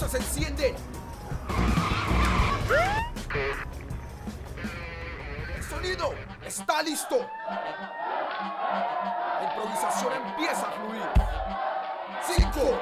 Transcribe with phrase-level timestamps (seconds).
[0.00, 0.74] luces se encienden.
[5.56, 6.14] El sonido
[6.46, 7.16] está listo.
[9.40, 11.02] La improvisación empieza a fluir.
[12.22, 12.80] 5,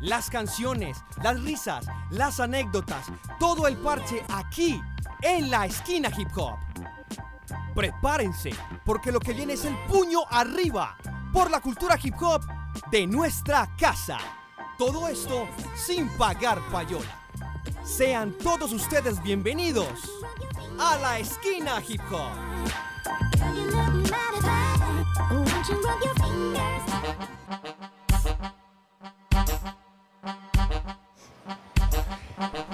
[0.00, 3.06] Las canciones, las risas, las anécdotas,
[3.40, 4.82] todo el parche aquí
[5.22, 6.58] en la Esquina Hip Hop.
[7.74, 8.50] Prepárense,
[8.84, 10.98] porque lo que viene es el puño arriba
[11.32, 12.42] por la cultura hip hop
[12.90, 14.18] de nuestra casa.
[14.76, 17.18] Todo esto sin pagar payola.
[17.82, 20.17] Sean todos ustedes bienvenidos
[20.78, 22.32] a la Esquina Hip Hop.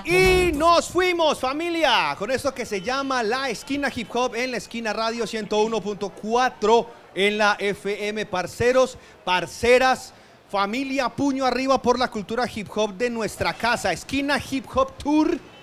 [0.05, 4.59] Y nos fuimos, familia, con esto que se llama La Esquina Hip Hop en la
[4.59, 8.27] Esquina Radio 101.4 en la FM.
[8.27, 10.13] Parceros, parceras,
[10.51, 13.93] familia, puño arriba por la cultura hip hop de nuestra casa.
[13.93, 15.54] Esquina Hip Hop Tour.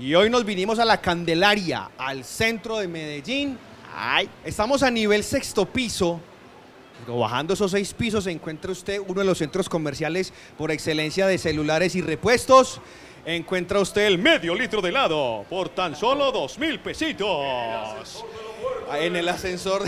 [0.00, 3.58] Y hoy nos vinimos a la Candelaria, al centro de Medellín.
[3.94, 6.18] Ay, estamos a nivel sexto piso.
[7.04, 11.26] Pero bajando esos seis pisos se encuentra usted uno de los centros comerciales por excelencia
[11.26, 12.80] de celulares y repuestos.
[13.26, 18.24] Encuentra usted el medio litro de helado por tan solo dos mil pesitos.
[18.94, 19.82] En el ascensor,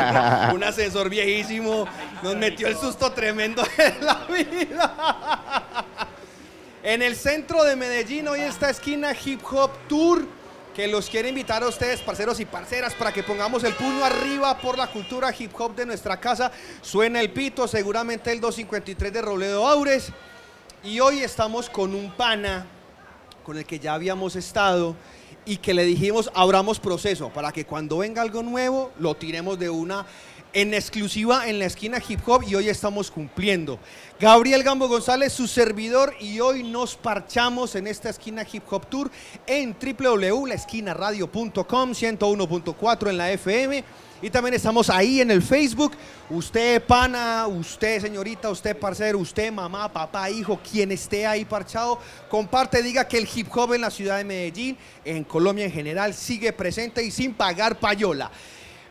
[0.54, 1.84] un ascensor viejísimo,
[2.22, 5.84] nos metió el susto tremendo en la vida.
[6.88, 10.26] En el centro de Medellín, hoy esta esquina Hip Hop Tour,
[10.74, 14.56] que los quiere invitar a ustedes, parceros y parceras, para que pongamos el puño arriba
[14.56, 16.50] por la cultura hip hop de nuestra casa.
[16.80, 20.10] Suena el pito, seguramente el 253 de Robledo Aures.
[20.82, 22.64] Y hoy estamos con un pana
[23.44, 24.96] con el que ya habíamos estado
[25.44, 29.70] y que le dijimos abramos proceso para que cuando venga algo nuevo lo tiremos de
[29.70, 30.06] una
[30.52, 33.78] en exclusiva en la esquina hip hop y hoy estamos cumpliendo.
[34.18, 39.10] Gabriel Gambo González, su servidor, y hoy nos parchamos en esta esquina hip hop tour
[39.46, 43.84] en www.laesquinaradio.com 101.4 en la FM.
[44.20, 45.92] Y también estamos ahí en el Facebook.
[46.28, 52.82] Usted, pana, usted, señorita, usted, parcero, usted, mamá, papá, hijo, quien esté ahí parchado, comparte,
[52.82, 56.52] diga que el hip hop en la ciudad de Medellín, en Colombia en general, sigue
[56.52, 58.32] presente y sin pagar payola.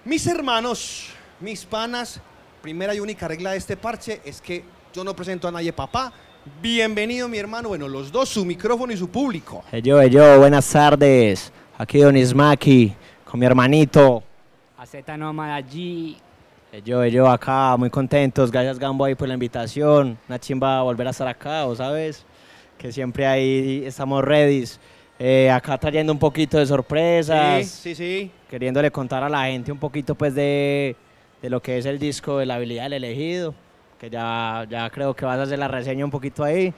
[0.06, 1.09] Mis hermanos,
[1.40, 2.20] mis panas,
[2.62, 6.12] primera y única regla de este parche es que yo no presento a nadie, papá.
[6.62, 7.70] Bienvenido, mi hermano.
[7.70, 9.64] Bueno, los dos, su micrófono y su público.
[9.84, 11.52] Yo, yo, buenas tardes.
[11.78, 12.94] Aquí Don Ismaki
[13.24, 14.24] con mi hermanito.
[14.78, 16.18] AZ Nómada allí.
[16.84, 18.52] Yo, yo acá, muy contentos.
[18.52, 20.18] Gracias Gambo ahí por la invitación.
[20.28, 22.25] Una chimba volver a estar acá, ¿o sabes?
[22.78, 24.64] Que siempre ahí estamos ready.
[25.19, 27.66] Eh, acá trayendo un poquito de sorpresas.
[27.68, 28.31] Sí, sí, sí.
[28.50, 30.96] Queriéndole contar a la gente un poquito pues de,
[31.42, 33.53] de lo que es el disco de la habilidad del elegido.
[34.00, 36.74] Que ya, ya creo que vas a hacer la reseña un poquito ahí.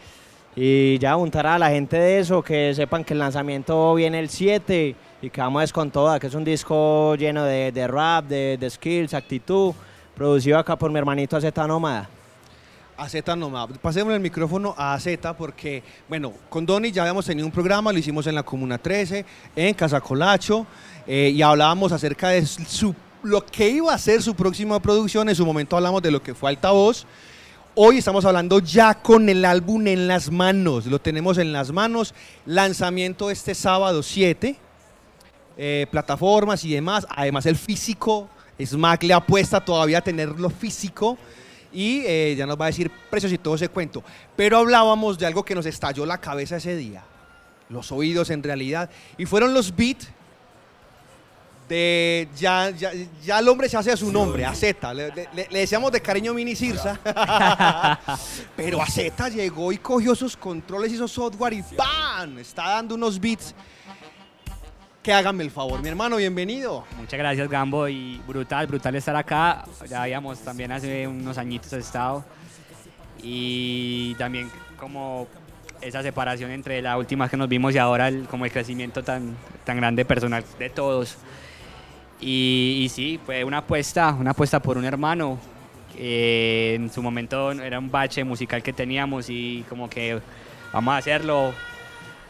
[0.55, 4.29] Y ya juntar a la gente de eso, que sepan que el lanzamiento viene el
[4.29, 8.57] 7 y que vamos con toda, que es un disco lleno de, de rap, de,
[8.57, 9.73] de skills, actitud,
[10.15, 12.09] producido acá por mi hermanito AZ Nómada.
[12.99, 13.69] A Z nomás.
[13.81, 17.97] Pasemos el micrófono a Z porque, bueno, con Donny ya habíamos tenido un programa, lo
[17.97, 20.67] hicimos en la Comuna 13, en Casa Colacho,
[21.07, 25.29] eh, y hablábamos acerca de su, lo que iba a ser su próxima producción.
[25.29, 27.05] En su momento hablamos de lo que fue Altavoz.
[27.75, 30.85] Hoy estamos hablando ya con el álbum en las manos.
[30.85, 32.13] Lo tenemos en las manos.
[32.45, 34.55] Lanzamiento este sábado 7.
[35.61, 37.05] eh, plataformas y demás.
[37.09, 38.29] Además, el físico.
[38.61, 41.17] Smack le apuesta todavía a tenerlo físico.
[41.71, 44.03] y eh, ya nos va a decir precios y todo ese cuento.
[44.35, 47.03] Pero hablábamos de algo que nos estalló la cabeza ese día,
[47.69, 48.89] los oídos en realidad,
[49.19, 50.09] y fueron los beats
[51.69, 52.91] de ya, ya,
[53.23, 54.93] ya el hombre se hace a su nombre, a Z.
[54.93, 56.99] Le, le- le decíamos de cariño Mini Cirsa.
[58.57, 62.39] Pero a Z llegó y cogió sus controles, hizo software y ¡pam!
[62.39, 63.53] Está dando unos beats.
[65.01, 66.83] Que háganme el favor, mi hermano, bienvenido.
[66.97, 67.87] Muchas gracias, Gambo.
[67.87, 69.63] Y brutal, brutal estar acá.
[69.87, 72.25] Ya habíamos también hace unos añitos estado.
[73.21, 75.27] Y también como
[75.81, 79.35] esa separación entre la última que nos vimos y ahora el- como el crecimiento tan,
[79.65, 81.15] tan grande personal de todos.
[82.21, 85.37] Y, sí, fue una apuesta, una apuesta por un hermano.
[85.97, 90.19] en su momento era un bache musical que teníamos y como que
[90.71, 91.53] vamos a hacerlo,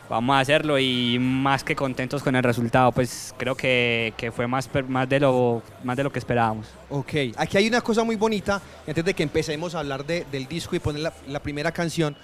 [0.10, 4.48] vamos a hacerlo y más que contentos con el resultado, pues creo que, que fue
[4.48, 6.68] más, más, de lo, más de lo que esperábamos.
[6.90, 10.48] Ok, aquí hay una cosa muy bonita, antes de que empecemos a hablar de- del
[10.48, 12.16] disco y poner la, la primera canción,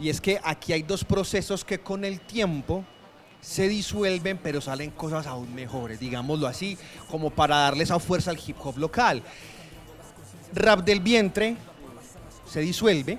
[0.00, 2.84] y es que aquí hay dos procesos que con el tiempo
[3.40, 6.76] se disuelven, pero salen cosas aún mejores, digámoslo así,
[7.10, 9.22] como para darle esa fuerza al hip hop local.
[10.54, 11.56] Rap del vientre
[12.46, 13.18] se disuelve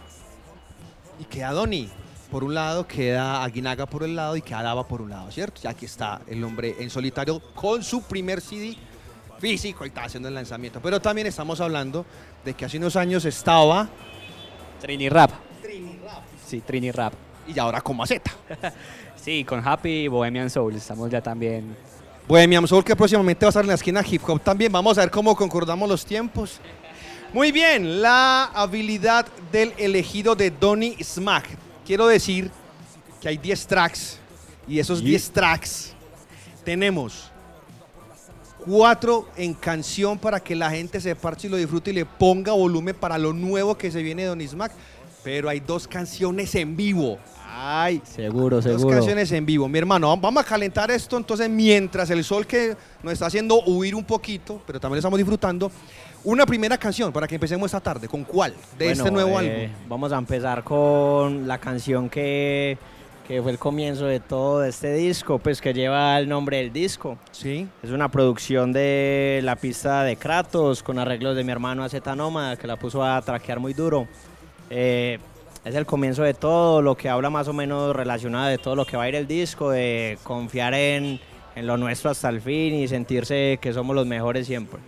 [1.19, 1.89] y queda Donny.
[2.29, 5.59] Por un lado queda Aguinaga por el lado y queda Dava por un lado, ¿cierto?
[5.63, 8.77] Y aquí está el hombre en solitario con su primer CD
[9.39, 10.79] físico y está haciendo el lanzamiento.
[10.81, 12.06] Pero también estamos hablando
[12.45, 13.89] de que hace unos años estaba
[14.79, 15.31] Trini Rap.
[16.47, 17.13] Sí, Trini Rap.
[17.47, 18.31] y ahora como Z.
[19.23, 21.75] Sí, con Happy y Bohemian Soul estamos ya también.
[22.27, 24.71] Bohemian Soul que próximamente va a estar en la esquina hip hop también.
[24.71, 26.59] Vamos a ver cómo concordamos los tiempos.
[27.31, 31.50] Muy bien, la habilidad del elegido de Donny Smack.
[31.85, 32.50] Quiero decir
[33.21, 34.18] que hay 10 tracks
[34.68, 35.94] y esos 10 tracks
[36.65, 37.31] tenemos
[38.65, 42.53] cuatro en canción para que la gente se parche y lo disfrute y le ponga
[42.53, 44.71] volumen para lo nuevo que se viene de Donny Smack.
[45.24, 47.19] Pero hay dos canciones en vivo.
[47.53, 48.95] Ay, Seguro, Dos seguro.
[48.98, 49.68] canciones en vivo.
[49.68, 53.94] Mi hermano, vamos a calentar esto entonces mientras el sol que nos está haciendo huir
[53.94, 55.69] un poquito, pero también lo estamos disfrutando.
[56.24, 58.07] Una primera canción para que empecemos esta tarde.
[58.07, 58.53] ¿Con cuál?
[58.77, 59.75] De Bueno, este nuevo eh, álbum.
[59.89, 62.77] Vamos a empezar con la canción que,
[63.27, 67.18] que fue el comienzo de todo este disco, pues que lleva el nombre del disco.
[67.31, 67.68] Sí.
[67.83, 72.56] Es una producción de la pista de Kratos con arreglos de mi hermano AZ Nómada
[72.56, 74.07] que la puso a traquear muy duro.
[74.69, 75.19] Eh,
[75.63, 78.86] es el comienzo de todo, lo que habla más o menos relacionado de todo lo
[78.86, 81.19] que va a ir el disco, de confiar en,
[81.56, 84.80] en lo nuestro hasta el fin y sentirse que somos los mejores siempre.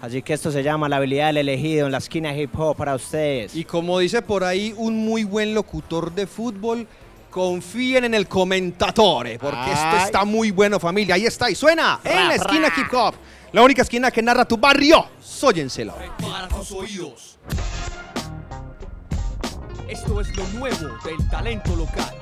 [0.00, 2.94] Así que esto se llama La habilidad del elegido en la esquina hip hop para
[2.94, 3.56] ustedes.
[3.56, 6.86] Y como dice por ahí un muy buen locutor de fútbol,
[7.30, 10.04] confíen en el comentatore, porque esto Ay.
[10.04, 11.16] está muy bueno, familia.
[11.16, 12.74] Ahí está, y suena en Ra, la esquina ra.
[12.76, 13.14] hip hop.
[13.50, 15.06] La única esquina que narra tu barrio.
[15.20, 15.94] Sóyenselo.
[16.20, 17.38] Para tus oídos.
[19.88, 22.14] Esto es lo nuevo del talento local.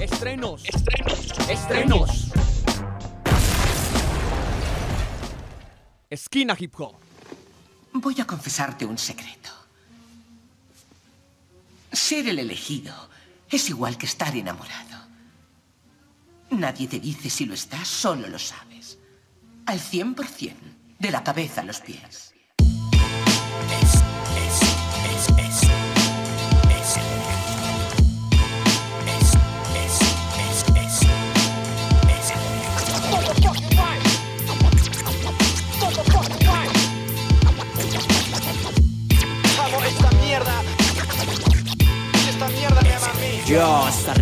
[0.00, 0.64] Estrenos.
[0.64, 1.48] Estrenos.
[1.48, 2.32] Estrenos.
[6.10, 6.96] Esquina Hip Hop.
[7.92, 9.50] Voy a confesarte un secreto.
[11.92, 12.92] Ser el elegido
[13.48, 15.06] es igual que estar enamorado.
[16.50, 18.98] Nadie te dice si lo estás, solo lo sabes.
[19.66, 20.54] Al 100%,
[20.98, 22.34] de la cabeza a los pies.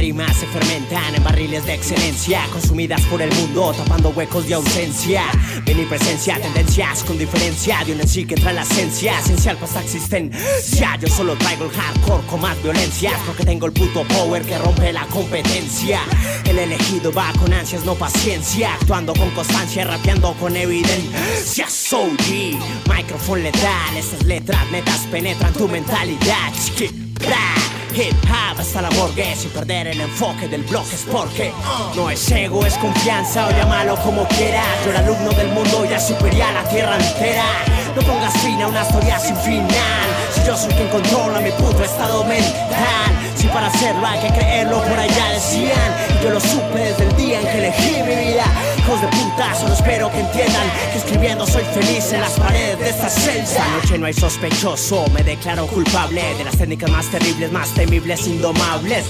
[0.04, 5.22] Se fermentan en barriles de excelencia, consumidas por el mundo, tapando huecos de ausencia.
[5.64, 9.56] Ven y presencia, tendencias con diferencia de un en sí que trae la esencia, esencial
[9.56, 10.98] para esta existencia.
[11.00, 14.92] Yo solo traigo el hardcore con más violencia, porque tengo el puto power que rompe
[14.92, 16.00] la competencia.
[16.44, 21.66] El elegido va con ansias, no paciencia, actuando con constancia, rapeando con evidencia.
[21.66, 22.58] Soul G,
[22.94, 26.52] micrófono letal, estas letras netas penetran tu mentalidad.
[27.96, 31.52] Hip hop hasta la morgue sin perder el enfoque del bloque es porque
[31.94, 34.66] no es ego, es confianza o llámalo como quieras.
[34.84, 37.44] Yo era alumno del mundo, ya superé a la tierra entera.
[37.94, 40.08] No pongas fin a una historia sin final.
[40.34, 43.12] Si yo soy quien controla mi puto estado mental.
[43.36, 45.94] Si para hacerlo hay que creerlo, por allá decían.
[46.20, 48.44] Y yo lo supe desde el día en que elegí mi vida.
[48.84, 52.90] Hijos de puta, solo espero que entiendan que escribiendo soy feliz en las paredes de
[52.90, 53.42] esta celda.
[53.42, 58.26] Esta noche no hay sospechoso, me declaro culpable de las técnicas más terribles, más temibles,
[58.26, 59.06] indomables.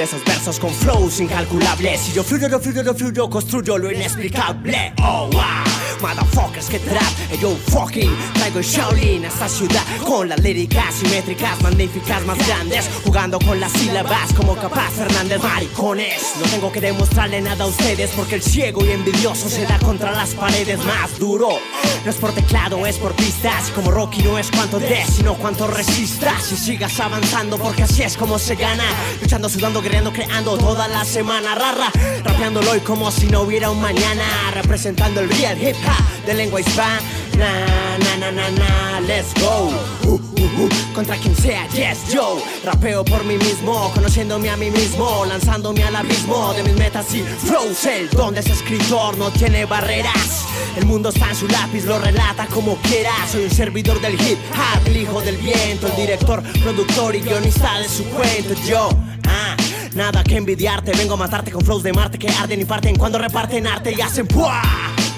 [0.00, 2.08] Esos versos con flows incalculables.
[2.08, 4.94] Y yo fluyo, yo fluyo, yo fluyo, construyo lo inexplicable.
[5.02, 5.70] Oh, wow.
[6.00, 7.02] Motherfuckers que trap,
[7.38, 13.38] yo fucking traigo Shaolin a esta ciudad con las líricas simétricas, magníficas, más grandes, jugando
[13.38, 16.36] con las sílabas como capaz Fernández Maricones.
[16.40, 20.12] No tengo que demostrarle nada a ustedes porque el ciego y envidioso se da contra
[20.12, 21.58] las paredes más duro.
[22.02, 23.70] No es por teclado, es por pistas.
[23.74, 26.50] Como Rocky no es cuánto des, sino cuánto resistas.
[26.52, 28.84] Y sigas avanzando porque así es como se gana.
[29.20, 31.54] Luchando, sudando, guerreando, creando toda la semana.
[31.54, 31.90] Rara,
[32.22, 34.24] rapeándolo hoy como si no hubiera un mañana.
[34.54, 37.00] Representando el real hip hop de lengua hispana.
[37.36, 39.70] Na, na, na, na, let's go.
[40.04, 42.40] Uh, uh, uh, Contra quien sea, yes, yo.
[42.64, 47.22] Rapeo por mí mismo, conociéndome a mí mismo, lanzándome al abismo de mis metas y
[47.22, 47.84] flows.
[47.86, 50.44] El don de ese escritor no tiene barreras.
[50.76, 53.12] El mundo está en su lápiz, lo relata como quiera.
[53.30, 57.78] Soy un servidor del hip hop, el hijo del viento, el director, productor y guionista
[57.78, 58.54] de su cuento.
[58.66, 58.90] Yo,
[59.26, 59.49] ah.
[59.94, 63.18] Nada que envidiarte, vengo a matarte con flows de Marte que arden y parten cuando
[63.18, 64.62] reparten arte y hacen ¡buah!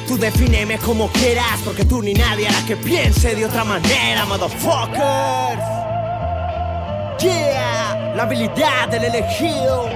[0.08, 5.62] Tú defíneme como quieras, porque tú ni nadie hará que piense de otra manera, motherfuckers.
[7.20, 9.90] Yeah, la habilidad del elegido.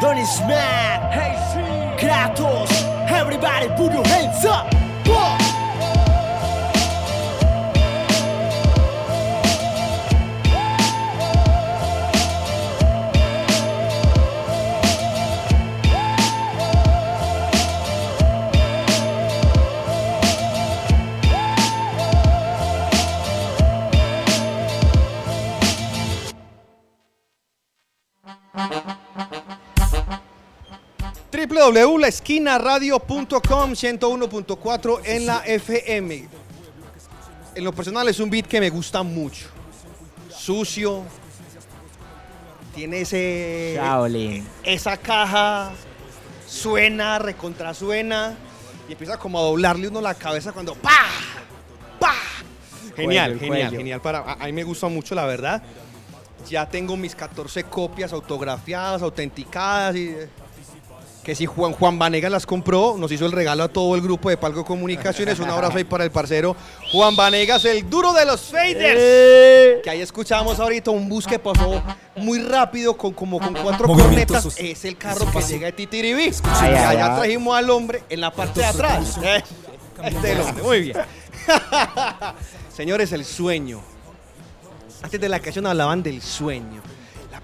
[0.00, 2.70] Donny Smack, Kratos,
[3.08, 4.74] everybody put your hands up.
[31.70, 36.28] www.laesquinaradio.com 101.4 en la FM.
[37.54, 39.46] En lo personal es un beat que me gusta mucho.
[40.28, 41.02] Sucio.
[42.74, 44.46] Tiene ese Shaolin.
[44.64, 45.70] esa caja
[46.46, 48.36] suena, recontrasuena
[48.88, 50.90] y empieza como a doblarle uno la cabeza cuando ¡pa!
[52.00, 52.14] ¡pa!
[52.96, 53.70] Genial, genial, cuello.
[53.78, 54.00] genial.
[54.00, 55.62] Para, a, a mí me gusta mucho, la verdad.
[56.48, 60.28] Ya tengo mis 14 copias autografiadas, autenticadas y eh,
[61.24, 64.28] que si Juan, Juan Vanegas las compró, nos hizo el regalo a todo el grupo
[64.28, 65.40] de Palco Comunicaciones.
[65.40, 66.54] Un abrazo ahí para el parcero
[66.92, 69.82] Juan Vanegas, el duro de los faders.
[69.82, 71.82] Que ahí escuchamos ahorita un bus que pasó
[72.16, 74.46] muy rápido con como con cuatro cornetas.
[74.58, 76.30] Es el carro que llega de Titiribí.
[76.44, 77.20] Ay, allá ay.
[77.20, 79.18] trajimos al hombre en la parte de atrás.
[79.24, 79.42] Eh,
[80.04, 80.98] Este es el hombre, muy bien.
[82.76, 83.80] Señores, el sueño.
[85.02, 86.82] Antes de la canción hablaban del sueño.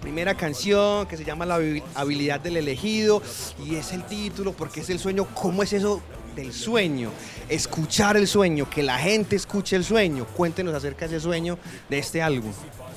[0.00, 3.22] Primera canción que se llama La habi- habilidad del elegido
[3.64, 5.26] y es el título porque es el sueño.
[5.34, 6.00] ¿Cómo es eso
[6.34, 7.10] del sueño?
[7.50, 10.24] Escuchar el sueño, que la gente escuche el sueño.
[10.36, 11.58] Cuéntenos acerca de ese sueño
[11.90, 12.50] de este álbum.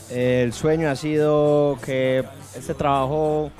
[0.10, 2.24] El sueño ha sido que
[2.56, 3.52] este trabajo,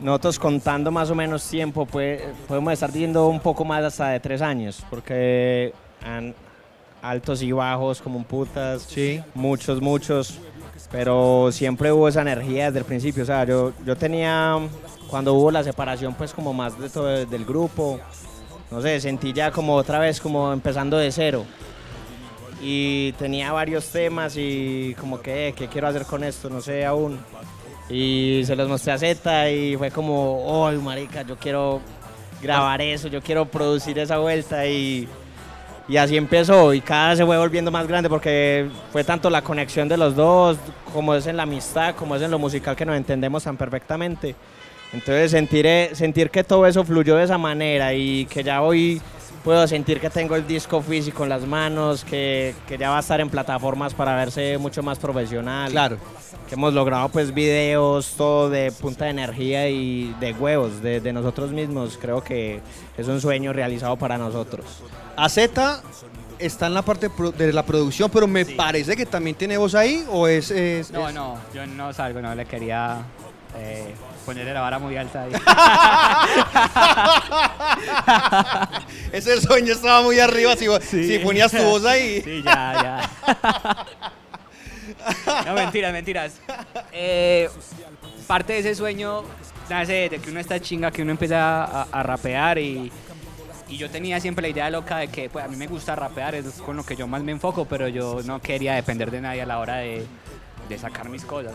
[0.00, 4.18] nosotros contando más o menos tiempo, pues, podemos estar diciendo un poco más hasta de
[4.20, 5.72] tres años, porque
[6.04, 6.34] han
[7.02, 9.20] altos y bajos como un putas, Sí.
[9.34, 10.38] muchos, muchos,
[10.90, 13.22] pero siempre hubo esa energía desde el principio.
[13.22, 14.58] O sea, yo, yo tenía,
[15.08, 18.00] cuando hubo la separación, pues como más de todo del grupo,
[18.70, 21.44] no sé, sentí ya como otra vez como empezando de cero
[22.60, 26.50] y tenía varios temas y como que, eh, ¿qué quiero hacer con esto?
[26.50, 27.18] No sé aún.
[27.88, 31.80] Y se los mostré a Z y fue como, ¡ay, marica, yo quiero
[32.42, 34.66] grabar eso, yo quiero producir esa vuelta!
[34.66, 35.08] Y,
[35.88, 39.42] y así empezó y cada vez se fue volviendo más grande porque fue tanto la
[39.42, 40.58] conexión de los dos,
[40.92, 44.36] como es en la amistad, como es en lo musical que nos entendemos tan perfectamente.
[44.92, 49.00] Entonces sentir, eh, sentir que todo eso fluyó de esa manera y que ya hoy
[49.44, 53.00] puedo sentir que tengo el disco físico en las manos, que, que ya va a
[53.00, 55.70] estar en plataformas para verse mucho más profesional.
[55.70, 55.98] Claro.
[56.48, 61.12] Que hemos logrado pues videos, todo de punta de energía y de huevos, de, de
[61.12, 61.98] nosotros mismos.
[62.00, 62.60] Creo que
[62.96, 64.64] es un sueño realizado para nosotros.
[65.16, 65.36] AZ
[66.38, 70.04] está en la parte de la producción, pero me parece que también tiene voz ahí
[70.10, 70.50] o es...
[70.50, 73.02] es- No, es- no, yo no salgo, no, le quería
[73.58, 73.92] eh,
[74.28, 75.32] ponerle la vara muy alta ahí.
[79.12, 82.20] Ese sueño estaba muy arriba si, si ponías tu voz ahí.
[82.20, 83.86] Sí, ya, ya.
[85.46, 86.40] No, mentiras, mentiras.
[86.92, 87.48] Eh,
[88.26, 89.22] parte de ese sueño
[89.70, 92.92] nace de que uno está chinga, que uno empieza a, a rapear y,
[93.68, 96.34] y yo tenía siempre la idea loca de que pues, a mí me gusta rapear,
[96.34, 99.40] es con lo que yo más me enfoco, pero yo no quería depender de nadie
[99.42, 100.04] a la hora de,
[100.68, 101.54] de sacar mis cosas.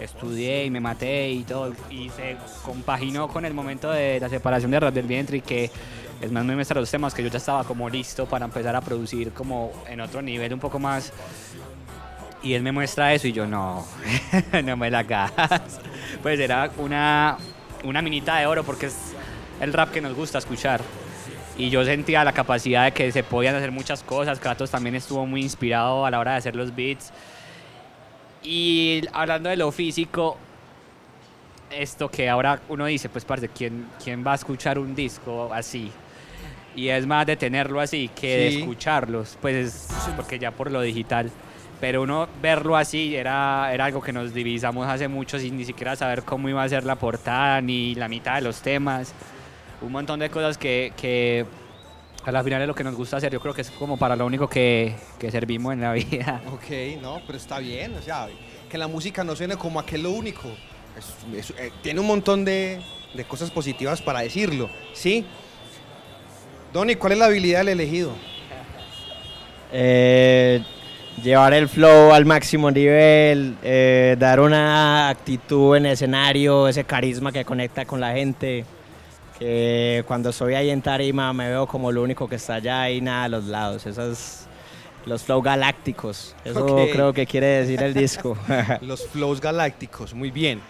[0.00, 4.70] Estudié y me maté y todo, y se compaginó con el momento de la separación
[4.70, 5.70] de Rap del Vientre y que
[6.20, 8.80] el man me muestra los temas que yo ya estaba como listo para empezar a
[8.80, 11.12] producir como en otro nivel un poco más
[12.42, 13.86] y él me muestra eso y yo no,
[14.64, 15.80] no me la hagas.
[16.22, 17.38] pues era una,
[17.84, 18.96] una minita de oro porque es
[19.60, 20.80] el rap que nos gusta escuchar.
[21.56, 24.40] Y yo sentía la capacidad de que se podían hacer muchas cosas.
[24.40, 27.12] Kratos también estuvo muy inspirado a la hora de hacer los beats.
[28.42, 30.36] Y hablando de lo físico,
[31.70, 35.90] esto que ahora uno dice, pues parce, ¿quién, quién va a escuchar un disco así?
[36.74, 40.80] Y es más de tenerlo así que de escucharlos, pues es porque ya por lo
[40.80, 41.30] digital.
[41.80, 45.96] Pero uno verlo así era, era algo que nos divisamos hace mucho sin ni siquiera
[45.96, 49.12] saber cómo iba a ser la portada ni la mitad de los temas.
[49.80, 51.44] Un montón de cosas que, que
[52.24, 53.32] a la final es lo que nos gusta hacer.
[53.32, 56.40] Yo creo que es como para lo único que, que servimos en la vida.
[56.52, 58.28] Ok, no, pero está bien, o sea,
[58.68, 60.48] que la música no suene como aquel lo único.
[60.96, 62.80] Es- es- eh, tiene un montón de,
[63.14, 65.24] de cosas positivas para decirlo, ¿sí?
[66.72, 68.12] Donny, ¿cuál es la habilidad del elegido?
[69.74, 70.62] Eh,
[71.22, 77.42] llevar el flow al máximo nivel, eh, dar una actitud en escenario, ese carisma que
[77.44, 78.66] conecta con la gente.
[79.42, 83.00] Que cuando estoy ahí en tarima me veo como lo único que está allá y
[83.00, 83.84] nada a los lados.
[83.86, 84.46] Esos
[85.04, 86.36] los flow galácticos.
[86.44, 88.38] Eso creo que quiere decir el disco.
[88.82, 90.60] Los flows galácticos, muy bien.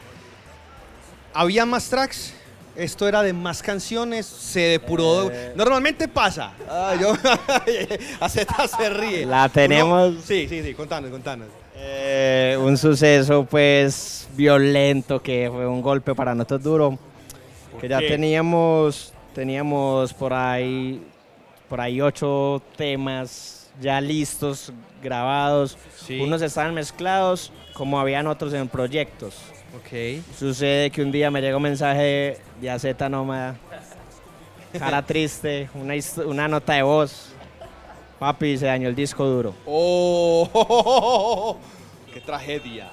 [1.34, 2.32] ¿Había más tracks?
[2.74, 5.30] Esto era de más canciones, se depuró.
[5.30, 5.52] Eh.
[5.54, 6.54] Normalmente pasa.
[6.66, 7.12] Ah, yo,
[8.20, 9.26] Aceta se ríe.
[9.26, 10.12] La tenemos.
[10.12, 11.48] Uno- sí, sí, sí, contanos, contanos.
[11.76, 16.98] Eh, un suceso pues violento que fue un golpe para nosotros duro
[17.82, 21.02] que ya teníamos teníamos por ahí
[21.68, 24.72] por ahí ocho temas ya listos
[25.02, 26.20] grabados Sí.
[26.20, 29.34] unos estaban mezclados como habían otros en proyectos
[30.38, 33.56] sucede que un día me llega un mensaje de AZ Nómada
[34.78, 35.94] cara triste una,
[36.26, 37.30] una nota de voz
[38.18, 41.56] papi se dañó el disco duro ¡Oh!
[42.14, 42.90] ¡Qué tragedia!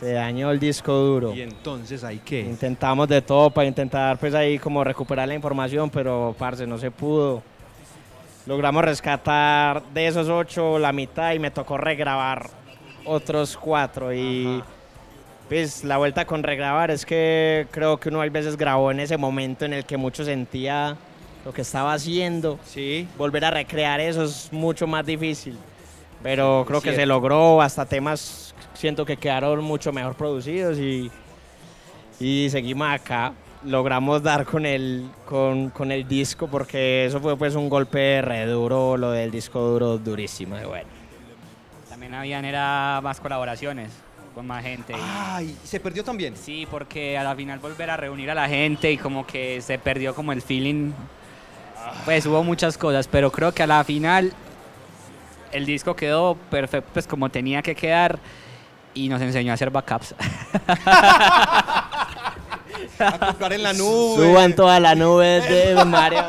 [0.00, 2.40] Se dañó el disco duro Y entonces, ¿hay qué?
[2.40, 6.90] Intentamos de todo para intentar pues ahí como recuperar la información, pero parce, no se
[6.90, 7.42] pudo.
[8.46, 12.48] Logramos rescatar de esos ocho la mitad y me tocó regrabar
[13.04, 14.62] otros cuatro y
[15.48, 19.16] pues la vuelta con regrabar es que creo que uno a veces grabó en ese
[19.16, 20.96] momento en el que mucho sentía
[21.44, 22.58] lo que estaba haciendo.
[22.64, 23.06] Sí.
[23.18, 25.58] Volver a recrear eso es mucho más difícil,
[26.22, 31.10] pero creo que se logró, hasta temas siento que quedaron mucho mejor producidos y
[32.18, 33.32] y seguimos acá.
[33.64, 38.46] Logramos dar con el, con, con el disco porque eso fue pues un golpe re
[38.46, 40.58] duro, lo del disco duro durísimo.
[40.58, 40.88] y bueno.
[41.88, 43.90] También habían era más colaboraciones
[44.34, 44.94] con más gente.
[44.94, 46.36] y- Ay, ¿se perdió también?
[46.36, 49.78] Sí, porque a la final volver a reunir a la gente y como que se
[49.78, 50.92] perdió como el feeling.
[52.06, 54.32] Pues hubo muchas cosas, pero creo que a la final
[55.52, 58.18] el disco quedó perfecto, pues como tenía que quedar
[58.94, 60.14] y nos enseñó a hacer backups.
[62.98, 64.16] A comprar en la nube.
[64.16, 66.22] Suban toda la nube de Mario.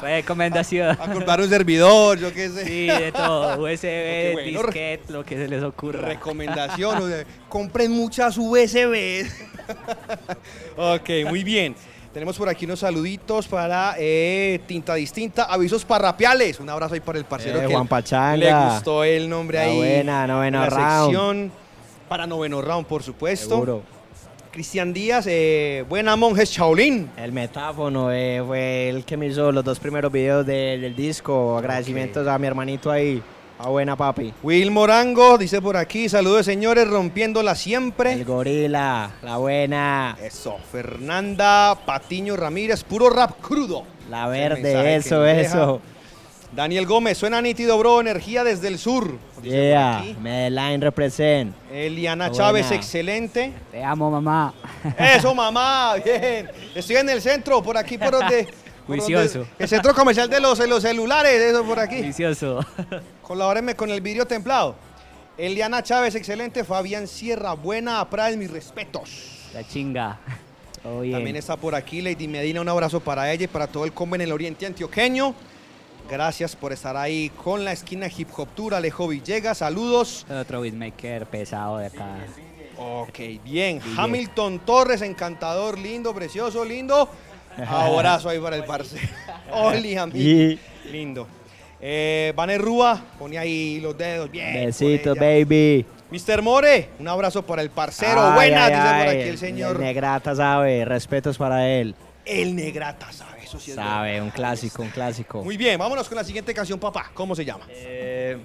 [0.00, 0.90] Recomendación.
[0.90, 2.64] A comprar un servidor, yo qué sé.
[2.64, 3.58] Sí, de todo.
[3.62, 4.62] USB, bueno.
[4.62, 6.08] disquete, lo que se les ocurra.
[6.08, 9.26] Recomendación, o sea, compren muchas USB.
[10.76, 11.74] ok, muy bien.
[12.18, 16.58] Tenemos por aquí unos saluditos para eh, Tinta Distinta, avisos parrapiales.
[16.58, 18.36] Un abrazo ahí para el parcero Eh, que Juan Pachanga.
[18.36, 19.76] le gustó el nombre La ahí.
[19.76, 21.04] buena, noveno en la round.
[21.12, 21.52] sección.
[22.08, 23.50] Para noveno round, por supuesto.
[23.50, 23.82] Seguro.
[24.50, 27.08] Cristian Díaz, eh, buena monjes Shaolin.
[27.16, 31.56] El metáfono eh, fue el que me hizo los dos primeros videos de- del disco.
[31.56, 33.22] Agradecimientos a mi hermanito ahí.
[33.60, 34.32] A buena papi.
[34.42, 38.12] Will Morango dice por aquí, saludos señores, rompiéndola siempre.
[38.12, 40.16] El gorila, la buena.
[40.22, 43.82] Eso, Fernanda Patiño Ramírez, puro rap crudo.
[44.08, 45.80] La verde, eso, eso.
[46.52, 49.18] Daniel Gómez, suena nítido, bro, energía desde el sur.
[49.42, 50.02] Yeah.
[50.20, 51.54] Medellín represent.
[51.70, 52.30] Eliana.
[52.30, 53.52] Chávez, excelente.
[53.70, 54.54] Te amo, mamá.
[54.98, 56.48] Eso, mamá, bien.
[56.74, 58.44] Estoy en el centro, por aquí, por donde.
[58.44, 59.46] por donde- Juicioso.
[59.58, 61.96] el centro comercial de los, de los celulares, eso por aquí.
[61.96, 62.64] Delicioso.
[63.28, 64.74] Colabórenme con el vidrio templado.
[65.36, 66.64] Eliana Chávez, excelente.
[66.64, 69.50] Fabián Sierra, buena, Prades, mis respetos.
[69.52, 70.18] La chinga.
[71.02, 71.12] Bien.
[71.12, 74.14] También está por aquí Lady Medina, un abrazo para ella y para todo el combo
[74.14, 75.34] en el oriente antioqueño.
[76.08, 78.74] Gracias por estar ahí con la esquina Hip Hop Tour.
[78.74, 80.24] Alejo Villegas, saludos.
[80.30, 82.16] Otro beatmaker pesado de acá.
[82.78, 83.80] Ok, bien.
[83.98, 87.10] Hamilton Torres, encantador, lindo, precioso, lindo.
[87.66, 88.96] Abrazo ahí para el parce.
[89.52, 90.18] Oli, amigo.
[90.18, 90.58] Y
[90.90, 91.26] Lindo.
[91.80, 94.30] Eh, Vaner Rúa, pone ahí los dedos.
[94.30, 94.66] Bien.
[94.66, 95.86] besitos, baby.
[96.10, 96.42] Mr.
[96.42, 98.20] More, un abrazo para el parcero.
[98.20, 99.78] Ay, Buenas, ay, dice por aquí el señor.
[99.78, 101.94] Negrata sabe, respetos para él.
[102.24, 103.44] El Negrata, ¿sabe?
[103.44, 104.24] Eso sí es Sabe, verdad.
[104.24, 105.42] un clásico, un clásico.
[105.44, 107.10] Muy bien, vámonos con la siguiente canción, papá.
[107.14, 107.66] ¿Cómo se llama?
[107.70, 108.36] Eh,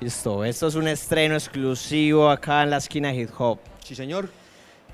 [0.00, 3.58] listo, esto es un estreno exclusivo acá en la esquina hip hop.
[3.84, 4.28] Sí, señor.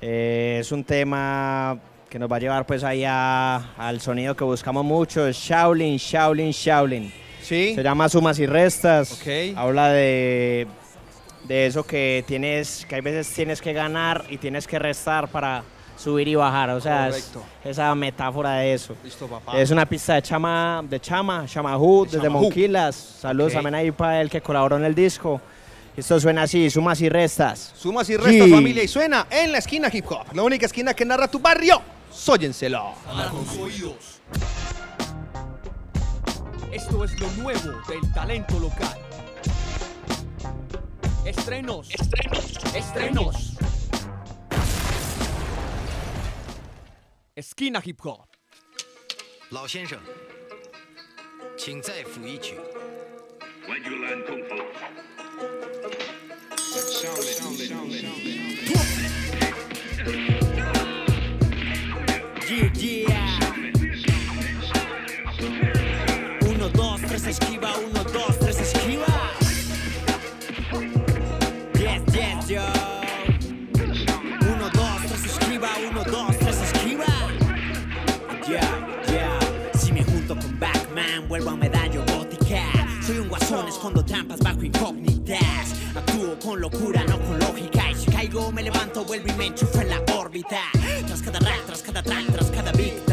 [0.01, 1.77] Eh, es un tema
[2.09, 5.97] que nos va a llevar pues ahí a- al sonido que buscamos mucho, es Shaolin,
[5.97, 7.11] Shaolin, Shaolin.
[7.45, 7.75] Sí.
[7.75, 9.11] Se llama Sumas y Restas.
[9.13, 9.55] Ok.
[9.57, 10.67] Habla de,
[11.43, 15.63] de eso que tienes, que hay veces tienes que ganar y tienes que restar para
[15.97, 16.71] subir y bajar.
[16.71, 17.31] O sea, es
[17.63, 18.95] esa metáfora de eso.
[19.03, 19.57] Listo, papá.
[19.59, 22.41] Es una pista de Chama, de Chama, Chamahu, desde Chamahu.
[22.43, 22.95] Monquilas.
[23.21, 23.55] Saludos Ok.
[23.55, 25.39] también ahí para el que colaboró en el disco.
[25.95, 27.71] Esto suena así, sumas y restas.
[27.77, 28.51] Sumas y restas, Sí.
[28.51, 30.25] familia, y suena en la esquina hip hop.
[30.33, 31.81] La única esquina que narra tu barrio.
[32.11, 32.93] Sóyenselo.
[33.31, 34.19] con sus oídos.
[36.75, 38.99] Esto es lo nuevo del talento local.
[41.25, 43.57] Estrenos, estrenos, estrenos.
[47.33, 48.27] Esquina Hip Hop.
[49.51, 49.97] 老先生，
[51.57, 52.59] 请再抚一曲。
[53.69, 54.43] When you learn kung
[67.27, 69.05] esquiva, 1, 2, 3 esquiva.
[71.73, 72.61] 10, 10, yo.
[74.41, 77.05] 1, 2, 3 esquiva, 1, 2, 3 esquiva.
[79.73, 82.63] Si me junto con Batman, vuelvo a medallo gótica.
[83.05, 85.73] Soy un guasón, escondo trampas bajo incógnitas.
[85.95, 87.91] Actúo con locura, no con lógica.
[87.91, 90.61] Y si caigo, me levanto, vuelvo y me enchufo en la órbita.
[91.07, 93.05] Tras cada rack, tras cada track, tras cada beat,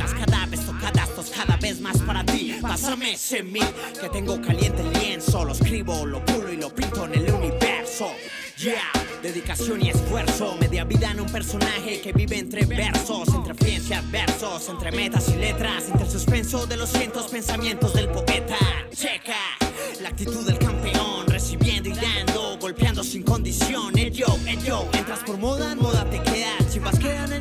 [1.47, 2.57] cada vez más para ti.
[2.61, 3.61] Pásame ese mí
[4.01, 5.45] que tengo caliente el lienzo.
[5.45, 8.13] Lo escribo, lo pulo y lo pinto en el universo.
[8.59, 10.57] Yeah, dedicación y esfuerzo.
[10.61, 15.37] Media vida en un personaje que vive entre versos, entre ciencias, versos, entre metas y
[15.37, 18.59] letras, entre el suspenso de los cientos pensamientos del poeta.
[18.95, 19.59] Checa
[20.01, 23.99] la actitud del campeón, recibiendo y dando, golpeando sin condición.
[23.99, 26.62] El yo, el yo, entras por moda, en moda te quedas.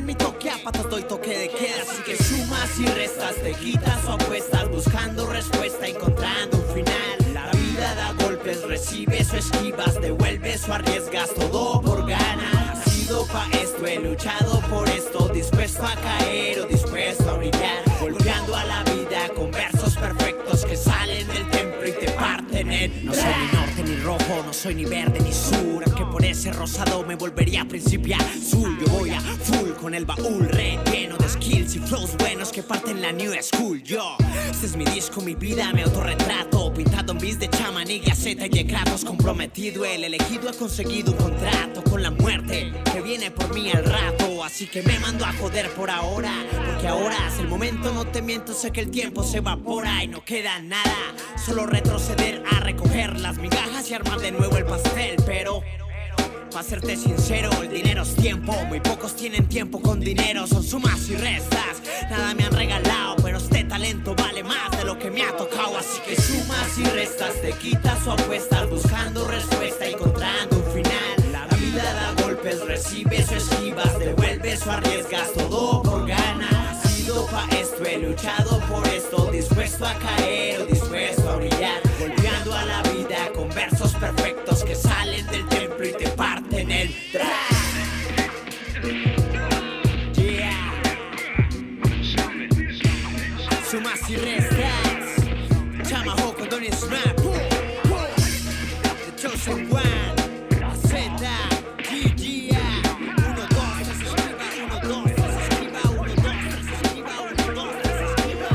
[0.02, 1.82] Mi toque, a patas doy toque de queda.
[1.82, 7.32] Así que sumas y restas, te quitas o apuestas, buscando respuesta, encontrando un final.
[7.32, 12.84] La vida da golpes, recibes o esquivas, devuelves o arriesgas todo por ganas.
[12.84, 17.84] Nacido pa' esto, he luchado por esto, dispuesto a caer o dispuesto a brillar.
[18.00, 23.06] Golpeando a la vida con versos perfectos que salen del templo y te parten en.
[23.06, 25.84] No soy ni norte ni rojo, no soy ni verde ni sur.
[25.86, 26.21] Aunque por
[26.52, 28.20] rosado me volvería a principiar.
[28.20, 32.62] Azul, yo voy a full con el baúl relleno de skills y flows buenos que
[32.62, 33.82] parten la new school.
[33.82, 34.16] Yo,
[34.50, 36.72] este es mi disco, mi vida, mi autorretrato.
[36.72, 38.72] Pintado en bis de chaman y gaceta y de.
[39.04, 43.84] Comprometido, el elegido ha conseguido un contrato con la muerte que viene por mí al
[43.84, 44.44] rato.
[44.44, 46.32] Así que me mando a joder por ahora.
[46.66, 50.08] Porque ahora es el momento, no te miento, sé que el tiempo se evapora y
[50.08, 51.14] no queda nada.
[51.36, 55.16] Solo retroceder a recoger las migajas y armar de nuevo el pastel.
[55.24, 55.62] Pero
[56.52, 58.52] para serte sincero, el dinero es tiempo.
[58.66, 61.80] Muy pocos tienen tiempo con dinero, son sumas y restas.
[62.10, 65.78] Nada me han regalado, pero este talento vale más de lo que me ha tocado.
[65.78, 71.32] Así que sumas y restas, te quitas o apuestas, buscando respuesta, encontrando un final.
[71.32, 76.84] La vida da golpes, recibes o esquivas, devuelves o arriesgas todo por ganas.
[76.84, 81.80] Nacido pa' esto, he luchado por esto, dispuesto a caer o dispuesto a brillar.
[81.98, 85.51] Golpeando a la vida con versos perfectos que salen del
[93.70, 94.70] Sumas y restas.
[95.86, 97.16] Chamajo con Donny Snap.
[99.04, 100.16] The Chosen One.
[100.88, 100.96] Z.
[101.76, 102.56] GG.
[103.28, 104.46] Uno, dos, tres, esquiva.
[104.64, 105.80] Uno, dos, tres, esquiva.
[105.90, 107.14] Uno, dos, tres, esquiva.
[107.20, 108.50] Uno, dos, tres, esquiva.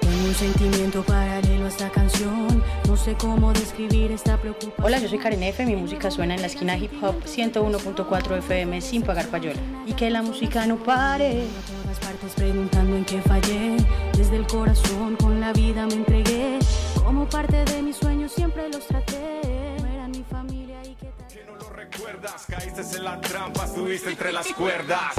[0.00, 1.51] Tengo un sentimiento paralelo a
[1.82, 2.62] esta canción.
[2.86, 4.84] No sé cómo describir esta preocupación.
[4.84, 5.66] Hola, yo soy Karen F.
[5.66, 9.58] Mi música suena en la esquina hip hop 101.4 FM sin pagar payola.
[9.86, 11.42] Y que la música no pare.
[11.42, 13.76] A todas partes preguntando en qué fallé.
[14.16, 15.16] Desde el corazón
[22.48, 25.14] caíste en la trampa, estuviste entre las cuerdas.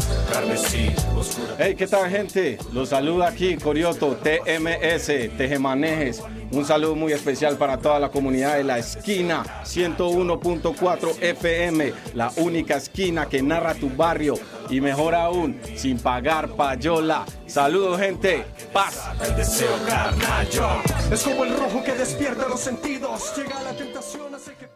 [1.58, 2.58] Hey, ¿qué tal gente?
[2.71, 6.21] Los saluda aquí Corioto, TMS, Tejemanejes.
[6.52, 12.78] Un saludo muy especial para toda la comunidad de la esquina 101.4 FM, la única
[12.78, 14.36] esquina que narra tu barrio
[14.69, 17.26] y mejor aún, sin pagar payola.
[17.47, 19.02] Saludos gente, paz.
[19.23, 20.69] El deseo carnal, yo.
[21.12, 23.36] Es como el rojo que despierta los sentidos.
[23.36, 24.67] Llega la tentación, hace que.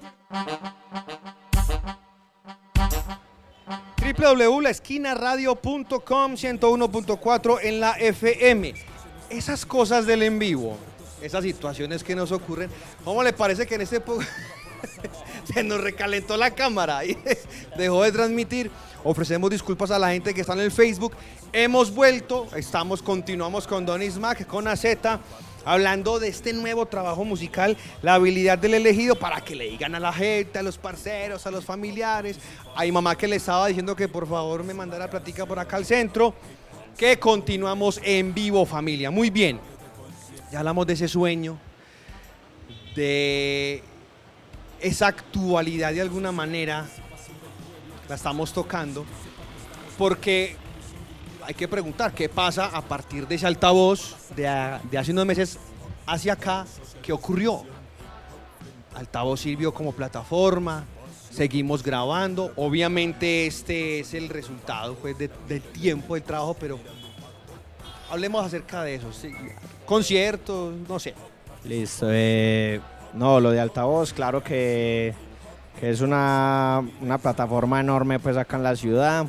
[4.13, 8.74] www.laesquinaradio.com 101.4 en la FM.
[9.30, 10.78] Esas cosas del en vivo.
[11.22, 12.70] esas situaciones que nos ocurren.
[13.04, 14.02] ¿Cómo le parece que en este
[15.54, 17.17] se nos recalentó la cámara y
[17.78, 18.72] dejó de transmitir?
[19.04, 21.13] Ofrecemos disculpas a la gente que está en el Facebook.
[21.52, 24.86] Hemos vuelto, estamos, continuamos con Don Ismac, con AZ,
[25.67, 29.99] hablando de este nuevo trabajo musical, la habilidad del elegido, para que le digan a
[29.99, 32.39] la gente, a los parceros, a los familiares.
[32.73, 35.75] A mi mamá que le estaba diciendo que por favor me mandara platica por acá
[35.75, 36.34] al centro.
[36.97, 39.12] Que continuamos en vivo, familia.
[39.12, 39.60] Muy bien.
[40.51, 41.60] Ya hablamos de ese sueño,
[42.95, 43.84] de
[44.80, 46.88] esa actualidad de alguna manera.
[48.08, 49.06] La estamos tocando.
[49.97, 50.56] Porque
[51.47, 54.45] hay que preguntar qué pasa a partir de ese altavoz de,
[54.97, 55.57] hace unos meses
[56.05, 56.65] hacia acá.
[57.01, 57.63] ¿Qué ocurrió?
[58.95, 60.83] Altavoz sirvió como plataforma.
[61.31, 62.51] Seguimos grabando.
[62.57, 66.79] Obviamente este es el resultado pues, de- del tiempo del trabajo, pero
[68.12, 69.07] hablemos acerca de eso.
[69.86, 71.13] Conciertos, no sé.
[71.63, 72.07] Listo.
[72.12, 72.81] eh,
[73.13, 75.13] no, lo de altavoz, claro que,
[75.79, 79.25] que es una, una plataforma enorme pues acá en la ciudad.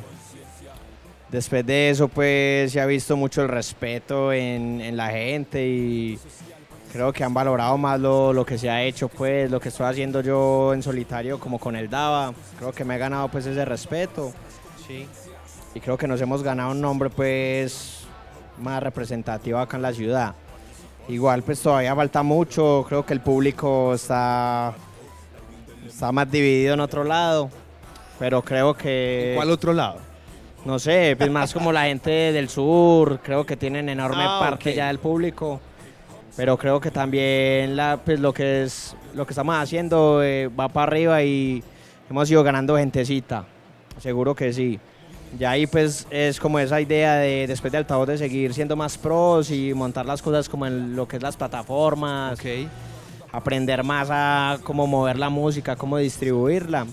[1.31, 6.19] Después de eso pues se ha visto mucho el respeto en, en la gente y
[6.91, 9.85] creo que han valorado más lo, lo que se ha hecho pues, lo que estoy
[9.85, 12.33] haciendo yo en solitario como con el Dava.
[12.57, 14.33] Creo que me he ganado pues ese respeto.
[14.87, 15.07] Sí.
[15.75, 17.99] Y creo que nos hemos ganado un nombre pues
[18.57, 20.33] más representativo acá en la ciudad.
[21.07, 24.73] Igual pues todavía falta mucho, creo que el público está,
[25.87, 27.49] está más dividido en otro lado,
[28.17, 29.31] pero creo que...
[29.31, 30.08] ¿En cuál otro lado?
[30.65, 34.73] No sé, pues más como la gente del sur, creo que tienen enorme Ah, parte
[34.75, 35.59] ya del público,
[36.35, 40.67] pero creo que también la, pues lo que es lo que estamos haciendo eh, va
[40.67, 41.63] para arriba y
[42.09, 43.45] hemos ido ganando gentecita,
[43.99, 44.79] seguro que sí.
[45.37, 48.97] Ya ahí pues es como esa idea de después de altavoz de seguir siendo más
[48.97, 52.39] pros y montar las cosas como en lo que es las plataformas,
[53.31, 56.85] aprender más a cómo mover la música, cómo distribuirla.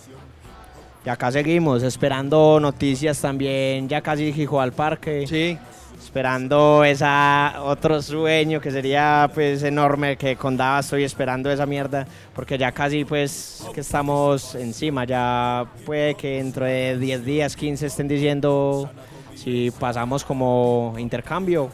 [1.07, 5.25] Y acá seguimos esperando noticias también, ya casi Jijo al parque.
[5.25, 5.57] Sí.
[5.97, 12.09] Esperando esa otro sueño que sería pues enorme que con Dava estoy esperando esa mierda
[12.35, 17.87] porque ya casi pues que estamos encima, ya puede que dentro de 10 días, 15
[17.87, 18.91] estén diciendo
[19.37, 21.71] si pasamos como intercambio.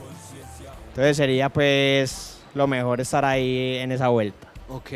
[0.89, 4.49] Entonces sería pues lo mejor estar ahí en esa vuelta.
[4.69, 4.91] Ok.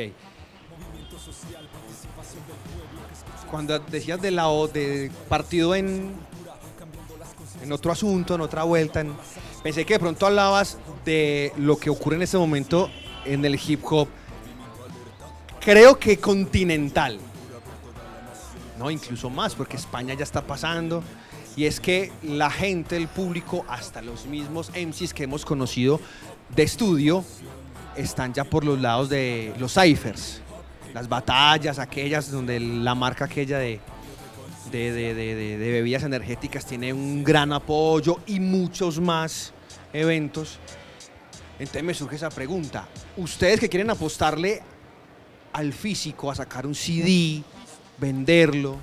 [3.56, 6.12] Cuando decías de la O, de partido en,
[7.72, 9.14] otro asunto, en otra vuelta, en-
[9.62, 12.90] pensé que de pronto hablabas de lo que ocurre en este momento
[13.24, 14.08] en el hip hop.
[15.58, 17.18] Creo que continental.
[18.78, 21.02] No, incluso más, porque España ya está pasando.
[21.56, 25.98] Y es que la gente, el público, hasta los mismos MCs que hemos conocido
[26.54, 27.24] de estudio,
[27.96, 30.42] están ya por los lados de los ciphers.
[30.96, 33.80] Las batallas, aquellas donde la marca aquella de,
[34.72, 39.52] de, de- de- bebidas energéticas tiene un gran apoyo y muchos más
[39.92, 40.58] eventos.
[41.58, 42.88] Entonces me surge esa pregunta.
[43.18, 44.62] Ustedes que quieren apostarle
[45.52, 47.42] al físico, a sacar un CD,
[47.98, 48.78] venderlo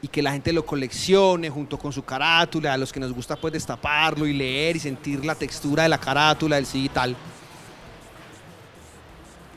[0.00, 3.36] y que la gente lo coleccione junto con su carátula, a los que nos gusta
[3.36, 7.14] pues destaparlo y leer y sentir la textura de la carátula del CD y tal.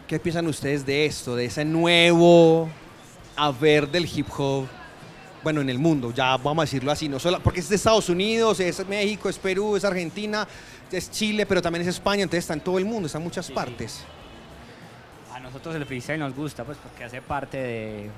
[0.08, 2.70] ¿Qué piensan ustedes de esto, de ese nuevo
[3.36, 4.68] haber del hip hop?
[5.44, 8.10] Bueno, en el mundo, ya vamos a decirlo así, no solo porque es de Estados
[8.10, 10.48] Unidos, es México, es Perú, es Argentina,
[10.92, 13.50] es Chile, pero también es España, entonces está en todo el mundo, está en muchas
[13.52, 14.02] partes.
[15.34, 18.10] A nosotros el freestyle nos gusta, pues porque hace parte de-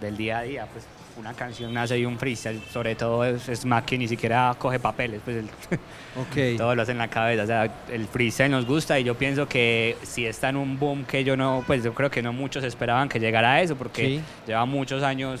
[0.00, 0.84] del día a día, pues
[1.16, 4.80] una canción nace de un freestyle, sobre todo es, es más que ni siquiera coge
[4.80, 5.48] papeles, pues el-
[6.20, 6.56] Ok.
[6.58, 9.46] todo lo hace en la cabeza, o sea, el freestyle nos gusta y yo pienso
[9.48, 12.64] que si está en un boom que yo no, pues yo creo que no muchos
[12.64, 14.20] esperaban que llegara a eso, porque Sí.
[14.46, 15.40] lleva muchos años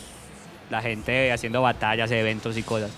[0.70, 2.90] la gente haciendo batallas, eventos y cosas.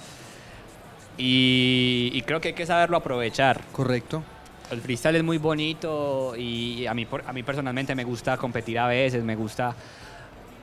[1.19, 3.61] Y, y creo que hay que saberlo aprovechar.
[3.73, 4.23] Correcto.
[4.71, 8.87] El freestyle es muy bonito y a mí, a mí personalmente me gusta competir a
[8.89, 9.75] veces, me gusta,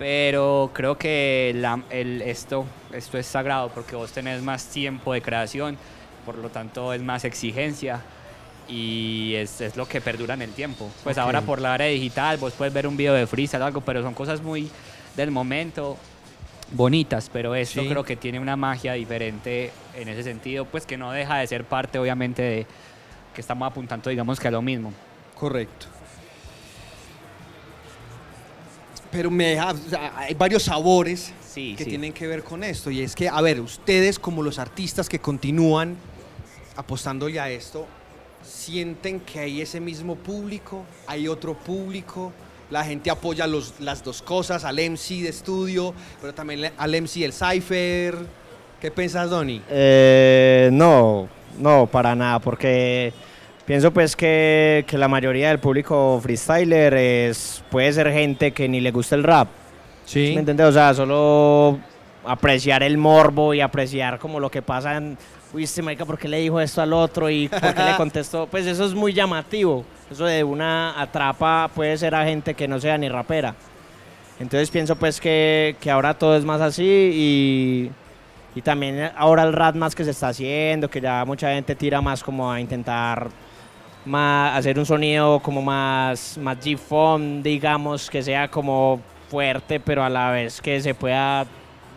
[0.04, 5.22] pero creo que la- el- esto, esto es sagrado porque vos tenés más tiempo de
[5.22, 5.78] creación,
[6.26, 8.02] por lo tanto es más exigencia
[8.68, 10.92] y es, es lo que perdura en el tiempo.
[11.06, 13.80] Pues ahora por la área digital vos puedes ver un video de freestyle o algo,
[13.80, 14.70] pero son cosas muy
[15.16, 15.96] del momento
[16.74, 17.88] bonitas, pero esto Sí.
[17.88, 21.64] creo que tiene una magia diferente en ese sentido, pues que no deja de ser
[21.64, 22.66] parte obviamente de
[23.34, 24.92] que estamos apuntando digamos que a lo mismo.
[25.36, 25.86] Correcto.
[29.14, 31.92] Pero me deja, o sea, hay varios sabores Sí, que sí.
[31.92, 32.90] tienen que ver con esto.
[32.92, 35.96] Y es que, a ver, ustedes como los artistas que continúan
[36.76, 37.86] apostándole a esto,
[38.44, 42.34] sienten que hay ese mismo público, hay otro público,
[42.72, 47.20] la gente apoya los, las dos cosas, al MC de estudio, pero también al MC
[47.22, 48.18] del Cypher.
[48.82, 49.62] ¿Qué piensas, Donny?
[49.70, 53.14] Eh, no, no, para nada, porque
[53.66, 58.80] pienso pues que, que la mayoría del público freestyler es, puede ser gente que ni
[58.82, 59.48] le gusta el rap.
[60.06, 60.32] Sí.
[60.34, 60.68] ¿Me entiendes?
[60.68, 61.80] O sea, solo
[62.26, 65.18] apreciar el morbo y apreciar como lo que pasa en,
[65.54, 67.30] uy, este marica, ¿por qué le dijo esto al otro?
[67.30, 68.48] Y ¿por qué le contestó?
[68.48, 69.86] Pues eso es muy llamativo.
[70.12, 73.56] Eso de una atrapa puede ser a gente que no sea ni rapera.
[74.40, 77.92] Entonces pienso pues que, que ahora todo es más así y,
[78.56, 82.02] y también ahora el rap más que se está haciendo, que ya mucha gente tira
[82.02, 83.30] más como a intentar
[84.06, 90.10] más, hacer un sonido como más, más G-Funk, digamos, que sea como fuerte, pero a
[90.10, 91.46] la vez que se pueda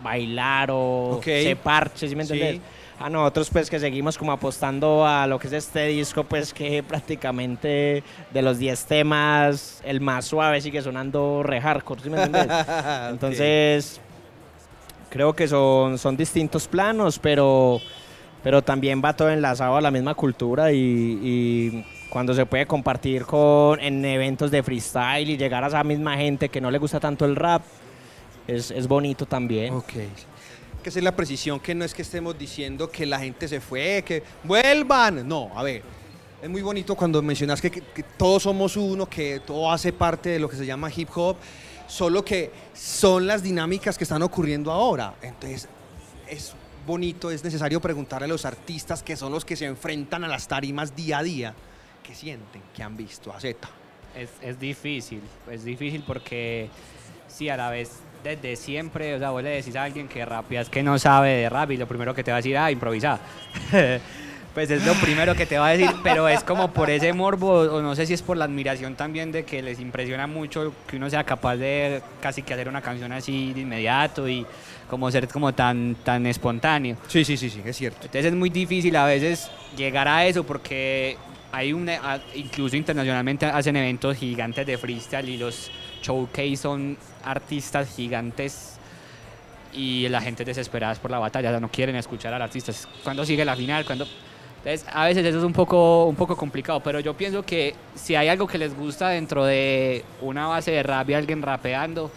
[0.03, 2.33] bailar o se parche, ¿sí me Sí.
[2.33, 2.61] entendés?
[2.99, 6.81] A nosotros pues que seguimos como apostando a lo que es este disco, pues que
[6.81, 12.47] prácticamente de los 10 temas, el más suave sigue sonando re hardcore, ¿sí me entendés?
[13.11, 14.01] Entonces,
[15.11, 17.79] creo que son, son distintos planos, pero,
[18.41, 23.25] pero también va todo enlazado a la misma cultura y, y cuando se puede compartir
[23.25, 26.99] con, en eventos de freestyle y llegar a esa misma gente que no le gusta
[26.99, 27.61] tanto el rap,
[28.47, 29.73] es, es bonito también.
[29.73, 29.93] Ok.
[30.83, 34.03] Que es la precisión, que no es que estemos diciendo que la gente se fue,
[34.05, 35.27] que vuelvan.
[35.27, 35.81] No, a ver.
[36.41, 40.29] Es muy bonito cuando mencionas que, que- que todos somos uno, que todo hace parte
[40.29, 41.35] de lo que se llama hip hop,
[41.87, 45.15] solo que son las dinámicas que están ocurriendo ahora.
[45.23, 45.67] Entonces,
[46.29, 46.53] es
[46.85, 50.47] bonito, es necesario preguntarle a los artistas que son los que se enfrentan a las
[50.47, 51.53] tarimas día a día,
[52.07, 53.67] qué sienten, qué han visto, a Z.
[54.15, 56.69] Es, es difícil, es difícil porque
[57.27, 60.69] sí, a la vez desde siempre, o sea, vos le decís a alguien que rapeas
[60.69, 63.19] que no sabe de rap y lo primero que te va a decir, ah, improvisa.
[64.53, 67.59] pues es lo primero que te va a decir, pero es como por ese morbo,
[67.59, 70.97] o no sé si es por la admiración también de que les impresiona mucho que
[70.97, 74.45] uno sea capaz de casi que hacer una canción así de inmediato y
[74.89, 76.97] como ser como tan, tan espontáneo.
[77.07, 77.99] Sí, sí, sí, sí, es cierto.
[78.05, 81.17] Entonces es muy difícil a veces llegar a eso porque
[81.51, 85.69] hay un, a- incluso internacionalmente hacen eventos gigantes de freestyle y los
[86.01, 88.77] showcase son artistas gigantes
[89.73, 92.71] y la gente desesperada por la batalla, no quieren escuchar al artista.
[93.03, 93.85] ¿Cuándo sigue la final?
[93.85, 94.07] ¿Cuándo?
[94.57, 98.15] Entonces, a veces eso es un poco, un poco complicado, pero yo pienso que si
[98.15, 102.11] hay algo que les gusta dentro de una base de rap y alguien rapeando,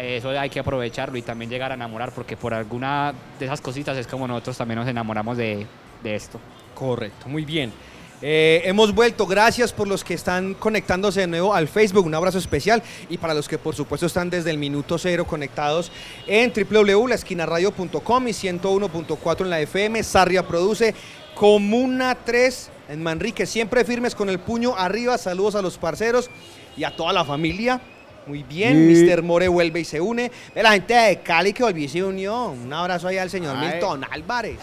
[0.00, 3.96] eso hay que aprovecharlo y también llegar a enamorar, porque por alguna de esas cositas
[3.96, 5.66] es como nosotros también nos enamoramos de,
[6.02, 6.38] de esto.
[6.74, 7.72] Correcto, muy bien.
[8.20, 12.38] Eh, hemos vuelto, gracias por los que están conectándose de nuevo al Facebook, un abrazo
[12.38, 15.92] especial y para los que por supuesto están desde el minuto cero conectados
[16.26, 20.96] en www.laesquinaradio.com y 101.4 en la FM, Sarria produce
[21.36, 26.28] Comuna 3 en Manrique, siempre firmes con el puño arriba, saludos a los parceros
[26.76, 27.80] y a toda la familia.
[28.26, 29.04] Muy bien, Sí.
[29.06, 29.22] Mr.
[29.22, 30.30] More vuelve y se une.
[30.54, 32.48] Ve la gente de Cali que volvió y se unió.
[32.48, 33.68] Un abrazo ahí al señor Ay.
[33.68, 34.58] Milton Álvarez.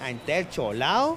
[0.00, 1.16] La gente del Cholao.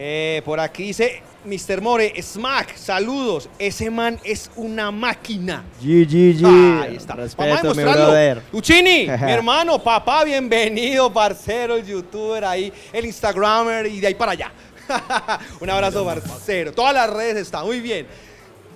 [0.00, 1.80] Eh, por aquí dice Mr.
[1.80, 3.48] More, Smack, saludos.
[3.58, 5.64] Ese man es una máquina.
[5.80, 6.46] GGG.
[6.82, 7.16] Ahí está.
[7.16, 8.04] Vamos a Respeto, mi demostrarlo.
[8.04, 8.42] brother.
[8.52, 14.32] Uchini, mi hermano, papá, bienvenido, parcero, el youtuber ahí, el instagramer y de ahí para
[14.32, 14.52] allá.
[15.60, 16.72] Un abrazo, parcero.
[16.72, 18.06] Todas las redes están muy bien.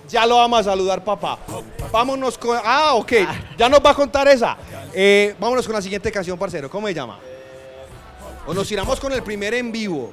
[0.09, 1.39] Ya lo vamos a saludar, papá.
[1.89, 2.59] Vámonos con.
[2.61, 3.13] Ah, ok.
[3.57, 4.57] Ya nos va a contar esa.
[4.93, 6.69] Eh, vámonos con la siguiente canción, parcero.
[6.69, 7.17] ¿Cómo se llama?
[8.45, 10.11] O nos tiramos con el primer en vivo.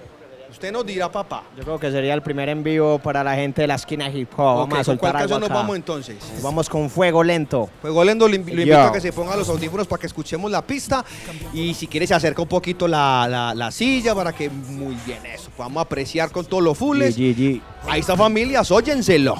[0.51, 1.45] Usted nos dirá, papá.
[1.57, 4.31] Yo creo que sería el primer en vivo para la gente de la esquina hip
[4.37, 4.65] hop.
[4.65, 6.17] Ok, Vamos a ¿con cuál canción nos vamos entonces?
[6.43, 7.71] Vamos con Fuego Lento.
[7.81, 8.41] Fuego Lento lo, Yo.
[8.41, 11.05] invito a que se ponga los audífonos para que escuchemos la pista
[11.55, 15.25] y si quiere se acerca un poquito la, la- la silla para que muy bien
[15.27, 17.17] eso, podamos apreciar con todos los fulles.
[17.17, 17.61] GGG.
[17.89, 19.37] Ahí está familias, óyenselo.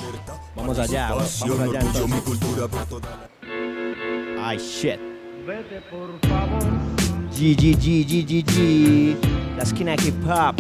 [0.55, 2.41] Vamos allá, vamos allá entonces.
[4.43, 4.99] Ay, shit.
[5.47, 6.63] Vete por favor.
[7.33, 9.57] GGG, GGG.
[9.57, 10.55] La esquina hip hop.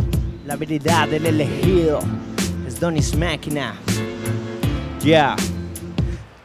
[0.51, 2.01] La habilidad del elegido.
[2.67, 3.73] Es Donny's máquina.
[5.01, 5.37] Ya.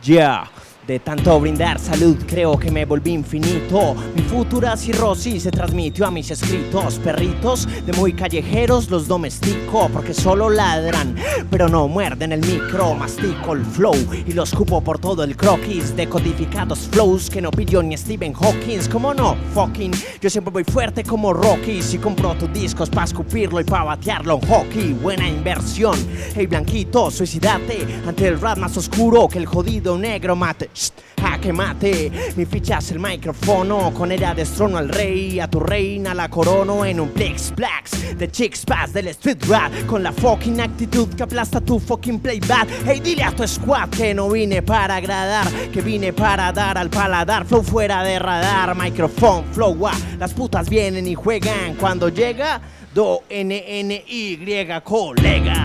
[0.04, 0.48] Ya.
[0.88, 3.96] De tanto brindar salud creo que me volví infinito.
[4.16, 7.00] Mi futura cirrosis se transmitió a mis escritos.
[7.00, 11.16] Perritos de muy callejeros los domestico porque solo ladran,
[11.50, 12.94] pero no muerden el micro.
[12.94, 13.96] Mastico el flow
[14.28, 15.96] y los cupo por todo el croquis.
[15.96, 18.88] Decodificados flows que no pidió ni Stephen Hawking.
[18.92, 19.36] ¿Cómo no?
[19.56, 19.92] Fucking.
[20.22, 21.82] Yo siempre voy fuerte como Rocky.
[21.82, 24.94] Si compro tus discos pa' escupirlo y pa' batearlo en hockey.
[24.94, 25.98] Buena inversión.
[26.36, 30.70] Hey blanquito, suicidate ante el rap más oscuro que el jodido negro mate.
[30.76, 35.60] Shh, Jaque mate, mi ficha es el micrófono Con ella destrono al rey, a tu
[35.62, 40.12] reina la corono En un Blix Blacks de Chicks Pass del Street Rap Con la
[40.12, 44.62] fucking actitud que aplasta tu fucking playback Hey dile a tu squad que no vine
[44.62, 47.46] para agradar Que vine para dar al paladar.
[47.46, 52.60] Flow fuera de radar, microphone, flow ah, Las putas vienen y juegan Cuando llega,
[52.94, 54.38] do N N Y
[54.84, 55.65] colega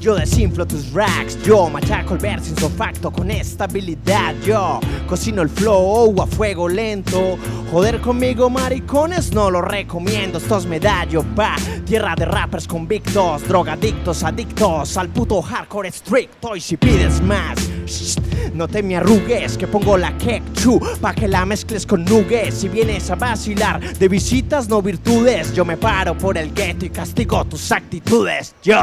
[0.00, 6.20] yo desinflo tus racks, yo machaco el verso insofacto con estabilidad, yo cocino el flow
[6.22, 7.36] a fuego lento.
[7.70, 10.38] Joder conmigo, maricones, no lo recomiendo.
[10.38, 16.56] Estos medallo pa, tierra de rappers convictos, drogadictos, adictos al puto hardcore estricto.
[16.56, 18.16] Y si pides más, shh,
[18.54, 22.60] no te me arrugues, que pongo la quechu pa' que la mezcles con nuggets.
[22.60, 26.90] Si vienes a vacilar de visitas, no virtudes, yo me paro por el gueto y
[26.90, 28.80] castigo tus actitudes, yo.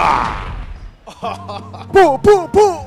[1.08, 2.80] ¡Pu, pu, pu!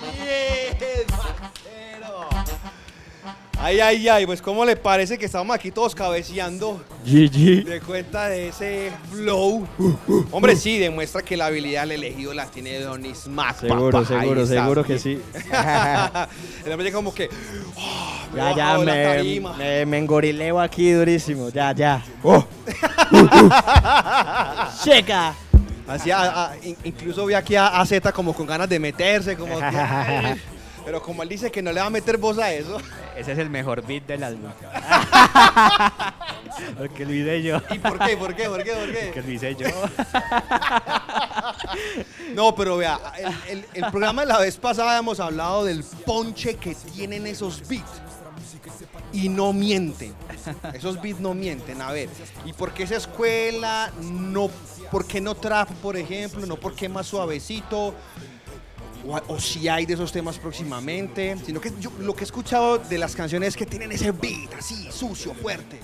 [0.00, 2.26] Bien, parcero.
[3.56, 6.82] Ay, ay, ay, pues ¿cómo le parece que estamos aquí todos cabeceando?
[7.06, 7.64] GG.
[7.64, 9.66] De cuenta de ese flow.
[10.32, 13.60] Hombre, sí, demuestra que la habilidad del elegido la tiene Donis Mac.
[13.60, 14.20] Seguro, papá.
[14.20, 15.20] Seguro, está, seguro que sí.
[16.66, 17.30] El hombre llega como que.
[17.78, 19.52] "Ah, me he Ya, ya, me, tarima".
[19.54, 21.48] me, me engorileo aquí durísimo.
[21.50, 22.02] Ya, ya.
[22.22, 22.44] Oh.
[24.84, 25.34] Checa.
[25.88, 29.36] Así, a- a- in- incluso vi aquí a, a Z como con ganas de meterse,
[29.36, 30.36] como que,
[30.84, 32.78] pero como él dice que no le va a meter voz a eso.
[33.16, 34.50] Ese es el mejor beat del álbum.
[36.78, 37.60] Porque lo hice yo.
[37.70, 38.16] ¿Y por qué?
[38.16, 38.48] ¿Por qué?
[38.48, 38.72] ¿Por qué?
[38.72, 39.10] ¿Por qué?
[39.12, 39.68] Porque lo hice yo.
[42.34, 42.98] No, pero vea,
[43.48, 47.66] el, el- el programa de la vez pasada hemos hablado del ponche que tienen esos
[47.68, 47.90] beats.
[49.12, 50.14] Y no mienten.
[50.72, 51.80] Esos beats no mienten.
[51.80, 52.08] A ver,
[52.44, 53.92] ¿y por qué esa escuela?
[54.02, 54.50] No,
[54.90, 56.44] ¿Por qué no trap, por ejemplo?
[56.46, 57.94] ¿No por qué más suavecito?
[59.28, 61.36] O, si hay de esos temas próximamente.
[61.44, 64.90] Sino que lo que he escuchado de las canciones es que tienen ese beat así,
[64.90, 65.80] sucio, fuerte.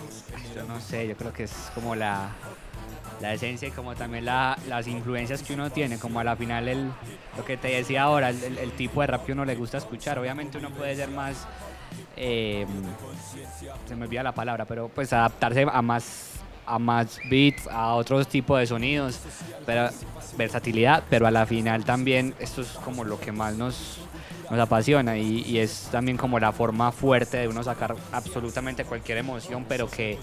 [0.55, 2.31] Yo no sé, yo creo que es como la,
[3.21, 6.67] la esencia y como también la- las influencias que uno tiene, como a la final
[6.69, 6.91] el,
[7.37, 10.19] lo que te decía ahora, el tipo de rap que uno le gusta escuchar.
[10.19, 11.47] Obviamente uno puede ser más,
[12.17, 12.67] eh,
[13.87, 16.30] se me olvida la palabra, pero pues adaptarse a más,
[16.71, 19.19] a más beats, a otros tipos de sonidos,
[19.67, 19.91] pero
[20.37, 23.99] versatilidad, pero a la final también esto es como lo que más nos,
[24.49, 29.65] nos apasiona y, es también como la forma fuerte de uno sacar absolutamente cualquier emoción,
[29.69, 30.19] pero que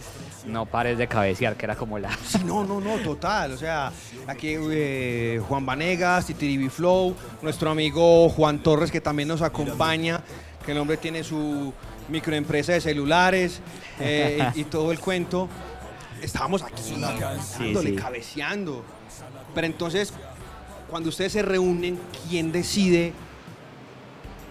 [0.46, 2.10] no pares de cabecear, que era como la...
[2.46, 3.52] No, no, no, total.
[3.52, 3.92] O sea,
[4.26, 10.22] aquí eh, Juan Vanegas, Titiribi Flow, nuestro amigo Juan Torres, que también nos acompaña,
[10.66, 11.74] que el hombre tiene su
[12.10, 13.60] microempresa de celulares
[14.00, 15.50] eh, y todo el cuento.
[16.22, 17.96] Estábamos aquí, dándole, sí.
[17.96, 18.84] cabeceando.
[19.54, 20.14] Pero entonces,
[20.90, 22.00] cuando ustedes se reúnen,
[22.30, 23.14] ¿quién decide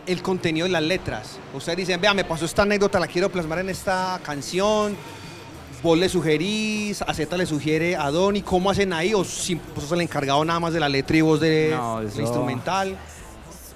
[0.07, 1.39] el contenido de las letras?
[1.55, 4.97] Ustedes dicen, vea, me pasó esta anécdota, la quiero plasmar en esta canción.
[5.83, 9.13] Vos le sugerís, a Z le sugiere a Donny, ¿cómo hacen ahí?
[9.15, 12.01] ¿O si vos sos el encargado nada más de la letra y vos de No,
[12.01, 12.97] eso- instrumental?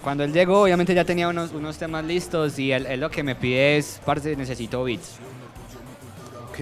[0.03, 3.23] Cuando él llegó, obviamente ya tenía unos, unos temas listos y él, él lo que
[3.23, 5.17] me pide es, parce, necesito beats.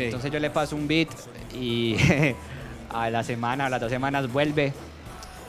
[0.06, 1.08] Entonces yo le paso un beat
[1.54, 1.96] y
[2.90, 4.72] a la semana, a las dos semanas vuelve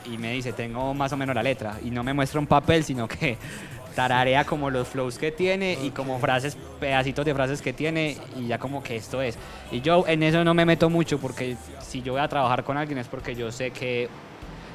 [0.04, 1.78] y me dice, tengo más o menos la letra.
[1.84, 3.36] Y no me muestra un papel, sino que
[3.94, 8.46] tararea como los flows que tiene y como frases, pedacitos de frases que tiene y
[8.46, 9.36] ya como que esto es.
[9.70, 12.76] Y yo en eso no me meto mucho porque si yo voy a trabajar con
[12.76, 14.08] alguien es porque yo sé que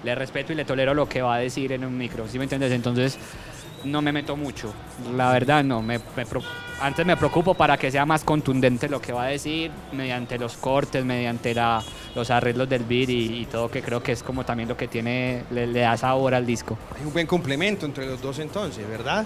[0.03, 2.43] le respeto y le tolero lo que va a decir en un micro, ¿sí me
[2.43, 2.71] entiendes?
[2.71, 3.17] Entonces
[3.85, 4.73] no me meto mucho,
[5.15, 6.41] la verdad no, me, me pro-
[6.81, 10.57] antes me preocupo para que sea más contundente lo que va a decir mediante los
[10.57, 11.81] cortes, mediante la,
[12.15, 14.87] los arreglos del beat y, y todo que creo que es como también lo que
[14.87, 16.77] tiene, le, le da sabor al disco.
[16.99, 19.25] Hay un buen complemento entre los dos entonces, ¿verdad?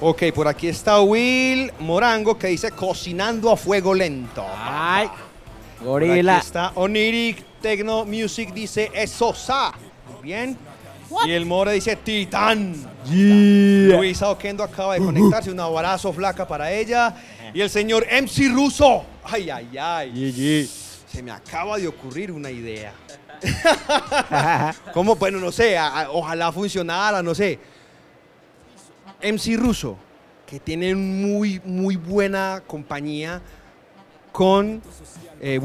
[0.00, 4.44] Ok, por aquí está Will Morango que dice cocinando a fuego lento.
[4.58, 5.08] Ay,
[5.78, 6.36] Por gorila.
[6.36, 9.72] aquí está Oniric Techno Music dice Esosa.
[10.12, 10.58] Muy bien.
[11.26, 12.74] Y el More dice Titán.
[13.10, 17.14] Luisa Oquendo acaba de conectarse, un abrazo flaca para ella.
[17.52, 19.04] Y el señor MC Russo.
[19.22, 20.70] Ay, ay, ay.
[21.10, 22.92] Se me acaba de ocurrir una idea.
[24.92, 25.16] ¿Cómo?
[25.16, 25.76] Bueno, no sé,
[26.10, 27.58] ojalá funcionara, no sé.
[29.22, 29.96] MC Russo,
[30.46, 33.40] que tiene muy, muy buena compañía
[34.32, 34.82] con
[35.40, 35.60] eh,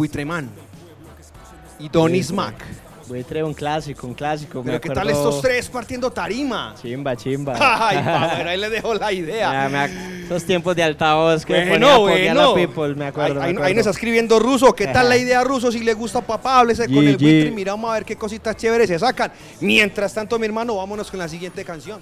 [1.79, 2.88] y Donny Smack.
[3.09, 4.59] Voy a traer un clásico, un clásico.
[4.59, 6.75] me Pero ¿qué tal acuerdo- estos tres partiendo tarima?
[6.79, 7.55] Chimba, chimba.
[7.59, 7.97] Ay,
[8.47, 9.67] ahí les dejo la idea.
[9.67, 12.49] Me ac- Esos tiempos de altavoz que Bueno, ponía, ponía bueno.
[12.49, 13.41] la people, me acuerdo.
[13.41, 14.73] Ahí, me nos está escribiendo Ruso.
[14.73, 15.71] ¿Qué tal la idea, Ruso?
[15.71, 18.87] Si le gusta papá, háblese con el buitre y miramos a ver qué cositas chéveres
[18.87, 19.31] se sacan.
[19.59, 21.99] Mientras tanto, mi hermano, vámonos con la siguiente canción.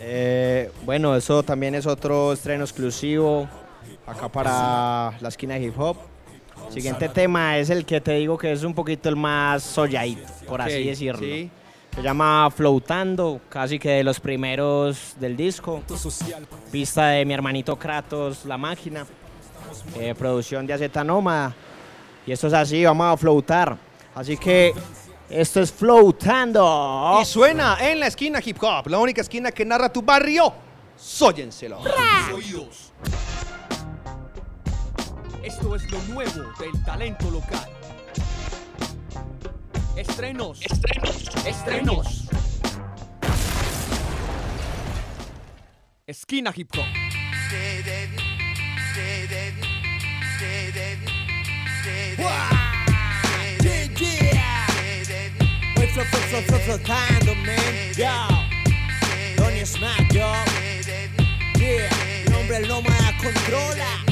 [0.00, 3.48] Eh, bueno, eso también es otro estreno exclusivo
[4.06, 5.96] acá para la esquina de hip hop.
[6.70, 10.60] Siguiente tema es el que te digo que es un poquito el más solladito, por
[10.60, 11.20] así decirlo.
[11.20, 11.50] sí.
[11.94, 15.82] Se llama Floutando, casi que de los primeros del disco.
[16.70, 19.06] Pista de mi hermanito Kratos, La Máquina.
[19.98, 21.54] Eh, producción de Acetanoma.
[22.26, 23.78] Y esto es así, vamos a floatar.
[24.14, 24.74] Así que
[25.30, 27.18] esto es Floutando.
[27.22, 30.52] Y suena en la esquina hip hop, la única esquina que narra tu barrio.
[30.98, 31.78] Sóyenselo.
[32.34, 32.85] oídos.
[35.46, 37.68] Esto es lo nuevo del talento local.
[39.96, 42.28] Estrenos, estrenos, estrenos.
[46.04, 46.84] Esquina hip hop.
[54.00, 54.66] Yeah.
[55.76, 57.92] Voy flo, flo, flo, flo, flotando, man.
[57.96, 58.10] Yo.
[59.36, 60.28] Donny Smack, yo.
[61.56, 61.88] Yeah.
[62.24, 64.05] Mi nombre nómada controla.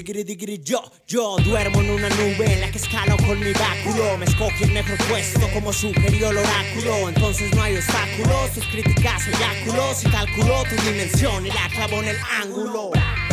[0.00, 4.16] Yo, yo duermo en una nube en la que escalo con mi báculo.
[4.16, 7.08] Me escogí el mejor puesto como sugirió el oráculo.
[7.08, 10.04] Entonces no hay obstáculos, tus críticas eyáculos.
[10.04, 12.92] Y calculó tu dimensión y la clavo en el ángulo.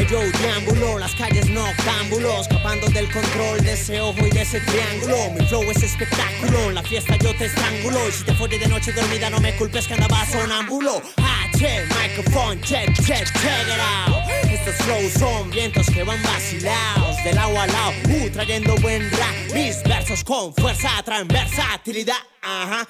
[0.09, 5.31] Yo deambulo, las calles noctámbulos, escapando del control de ese ojo y de ese triángulo.
[5.31, 8.09] Mi flow es espectáculo, en la fiesta yo te estrangulo.
[8.09, 11.01] Y si te folles de noche dormida, no me culpes que andaba sonámbulo.
[11.17, 14.24] H, microphone, check, check, check it out.
[14.65, 19.53] Son vientos que van vacilados del agua al lado, uh, trayendo buen rap.
[19.53, 22.17] Mis versos con fuerza traen versatilidad.
[22.41, 22.87] Ajá,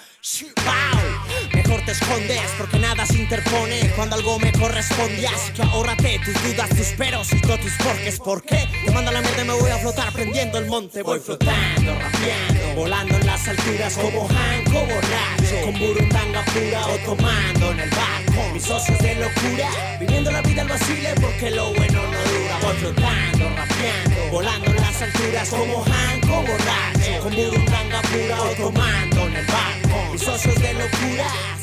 [0.55, 1.24] Pow.
[1.65, 1.81] Mejor
[2.59, 5.27] porque nada se interpone cuando algo me corresponde.
[5.27, 8.19] Así que ahórrate tus dudas, tus peros y todos tus porques.
[8.19, 8.67] ¿Por qué?
[8.85, 11.01] Te mando la mierda y me voy a flotar prendiendo el monte.
[11.01, 15.65] Voy flotando, rapeando, volando en las alturas como Hanko borracho.
[15.65, 18.53] Con burundanga pura o tomando en el barco.
[18.53, 22.59] Mis socios de locura, viviendo la vida al vacile porque lo bueno no dura.
[22.61, 27.23] Voy flotando, rapeando, volando en las alturas como Hanko borracho.
[27.23, 30.11] Con burundanga pura o tomando en el barco.
[30.11, 31.54] Mis socios de locura.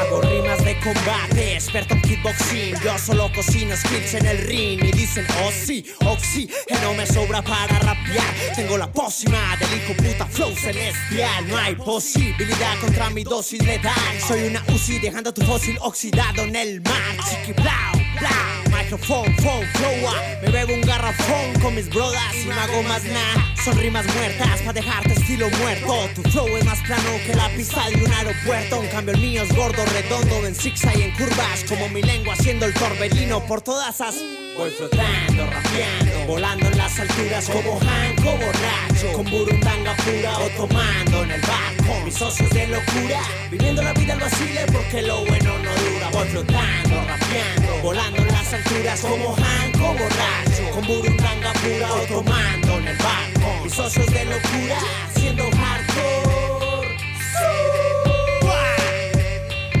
[0.00, 2.74] Hago rimas de combate, experto en kickboxing.
[2.82, 6.94] Yo solo cocino skills en el ring y dicen, oh sí, oh sí, que no
[6.94, 8.34] me sobra para rapear.
[8.56, 11.48] Tengo la pócima del hijo puta flow celestial.
[11.48, 13.92] No hay posibilidad contra mi dosis letal.
[14.26, 17.16] Soy una UCI dejando tu fósil oxidado en el mar.
[17.28, 20.08] Chiqui blau, blau, microphone, phone, flow.
[20.08, 20.38] ah.
[20.42, 23.53] Me bebo un garrafón con mis brothers y no hago más nada.
[23.64, 25.94] Son rimas muertas para dejarte estilo muerto.
[26.14, 28.82] Tu flow es más plano que la pista de un aeropuerto.
[28.82, 31.64] En cambio el mío es gordo, redondo, en zigzag y en curvas.
[31.66, 34.16] Como mi lengua haciendo el torbellino por todas esas.
[34.58, 39.12] Voy flotando, rapeando, volando en las alturas como Hanko borracho.
[39.14, 42.04] Con burundanga pura o tomando en el barco.
[42.04, 46.10] Mis socios de locura, viviendo la vida al vacile porque lo bueno no dura.
[46.12, 50.70] Voy flotando, rapeando, volando en las alturas como Hanko borracho.
[50.70, 53.23] Con burundanga pura o tomando en el barco
[53.64, 54.78] mis socios de locura,
[55.16, 56.98] siendo hardcore.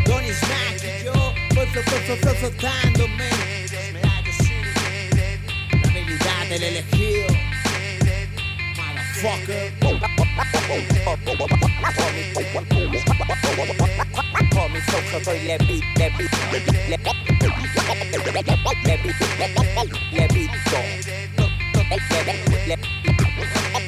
[0.06, 1.66] Donny y yo, voy
[2.40, 3.30] flotándome.
[5.70, 7.34] La habilidad del elegido.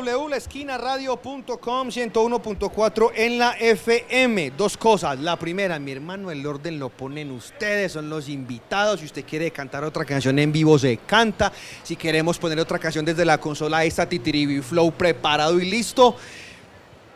[0.00, 4.52] www.laesquinaradio.com 101.4 en la FM.
[4.56, 5.18] Dos cosas.
[5.20, 9.00] La primera, mi hermano, el orden lo ponen ustedes, son los invitados.
[9.00, 11.52] Si usted quiere cantar otra canción en vivo, se canta.
[11.82, 16.16] Si queremos poner otra canción desde la consola, ahí está Titiribi Flow preparado y listo.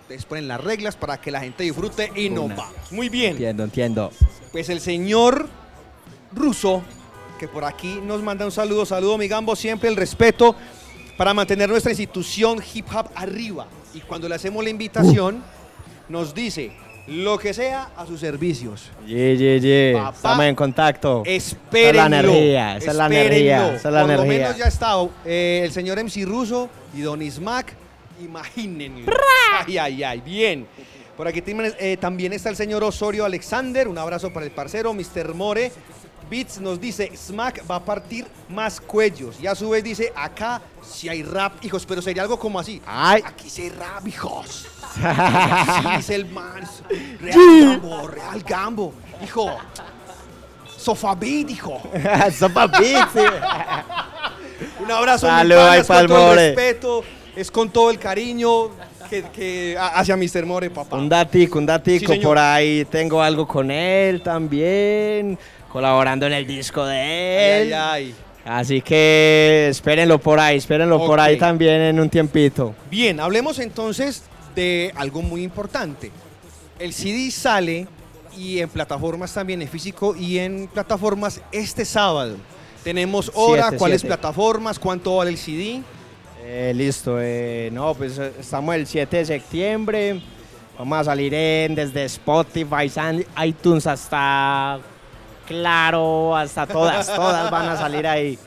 [0.02, 2.56] Ustedes ponen las reglas para que la gente disfrute y nos Una.
[2.56, 2.92] vamos.
[2.92, 3.32] Muy bien.
[3.32, 4.12] Entiendo, entiendo.
[4.52, 5.48] Pues el señor
[6.32, 6.82] ruso,
[7.38, 10.54] que por aquí nos manda un saludo, saludo mi gambo, siempre el respeto
[11.16, 13.66] para mantener nuestra institución hip hop arriba.
[13.94, 15.42] Y cuando le hacemos la invitación,
[16.08, 16.72] nos dice
[17.06, 18.90] lo que sea a sus servicios.
[19.06, 19.98] Yeah, yeah, yeah.
[19.98, 21.22] Papá, Estamos en contacto.
[21.26, 22.02] Espérenlo.
[22.06, 23.34] Esa es la energía, esa es la espérenlo.
[23.34, 24.94] energía, esa es la Por lo menos ya está
[25.24, 27.74] eh, el señor MC Russo y Don Ismac.
[28.22, 29.12] Imagínenlo.
[29.66, 30.20] Ay, ay, ay.
[30.20, 30.66] Bien.
[31.16, 33.86] Por aquí eh, también está el señor Osorio Alexander.
[33.86, 35.34] Un abrazo para el parcero, Mr.
[35.34, 35.70] More.
[36.28, 39.36] Beats nos dice, Smack va a partir más cuellos.
[39.40, 42.80] Y a su vez dice, acá si hay rap, hijos, pero sería algo como así.
[42.86, 43.22] Ay.
[43.24, 44.66] Aquí sí hay rap, hijos.
[44.94, 46.62] Sí, dice el man.
[47.20, 48.94] Real Gambo, Real Gambo.
[49.24, 49.56] Hijo.
[50.76, 51.80] Sofá Beat, hijo.
[52.38, 53.20] Sopa Beat, sí.
[54.80, 57.04] Un abrazo, mi Salud, pana, ay, es con todo el respeto,
[57.36, 58.70] es con todo el cariño
[59.32, 60.44] que, hacia Mr.
[60.46, 60.96] More, papá.
[60.96, 65.38] Un datico, un datico, Sí, por ahí tengo algo con él también,
[65.74, 67.74] colaborando en el disco de él.
[67.74, 68.14] ay, ay.
[68.44, 72.76] Así que espérenlo por ahí, espérenlo por ahí también en un tiempito.
[72.88, 74.22] Bien, hablemos entonces
[74.54, 76.12] de algo muy importante.
[76.78, 77.88] El CD sale
[78.38, 82.36] y en plataformas también, en físico y en plataformas este sábado.
[82.84, 84.14] Tenemos hora, Siete, cuáles siete.
[84.14, 85.82] plataformas, cuánto vale el CD.
[86.44, 90.20] Eh, listo, eh, no, pues eh, estamos el 7 de septiembre.
[90.78, 92.92] Vamos a salir en, desde Spotify,
[93.44, 94.78] iTunes hasta
[95.46, 98.38] Claro, hasta todas, todas van a salir ahí.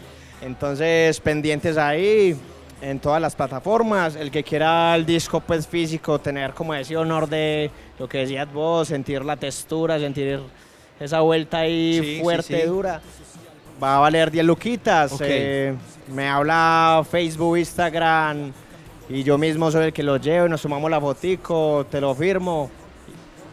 [0.42, 2.36] Entonces, pendientes ahí
[2.82, 4.16] en todas las plataformas.
[4.16, 8.52] El que quiera el disco pues físico, tener como ese honor de lo que decías
[8.52, 10.40] vos, sentir la textura, sentir
[11.00, 12.68] esa vuelta ahí Sí, sí, fuerte, sí.
[12.68, 13.02] dura.
[13.82, 15.16] Va a valer 10 luquitas.
[15.22, 15.76] Eh,
[16.14, 18.52] me habla Facebook, Instagram
[19.10, 22.14] y yo mismo soy el que lo llevo y nos tomamos la fotico, te lo
[22.16, 22.70] firmo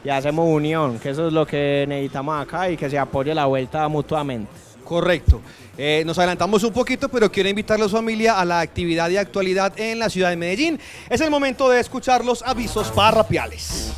[0.04, 3.46] y hacemos unión, que eso es lo que necesitamos acá y que se apoye la
[3.46, 4.50] vuelta mutuamente.
[4.84, 5.40] Correcto.
[5.78, 9.98] Eh, nos adelantamos un poquito, pero quiero invitarlos familia a la actividad de actualidad en
[9.98, 10.78] la ciudad de Medellín.
[11.08, 13.94] Es el momento de escuchar los avisos parrapiales.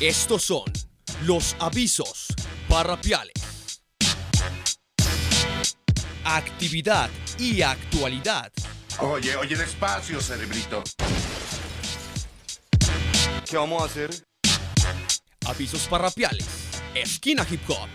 [0.00, 0.64] Estos son
[1.24, 2.26] los avisos
[2.68, 3.32] parrapiales.
[6.24, 7.10] Actividad
[7.40, 8.52] y actualidad.
[8.98, 10.82] Oye, oye, despacio, cerebrito.
[13.48, 14.10] ¿Qué vamos a hacer?
[15.46, 16.46] Avisos parrapiales.
[16.94, 17.88] Esquina Hip Hop.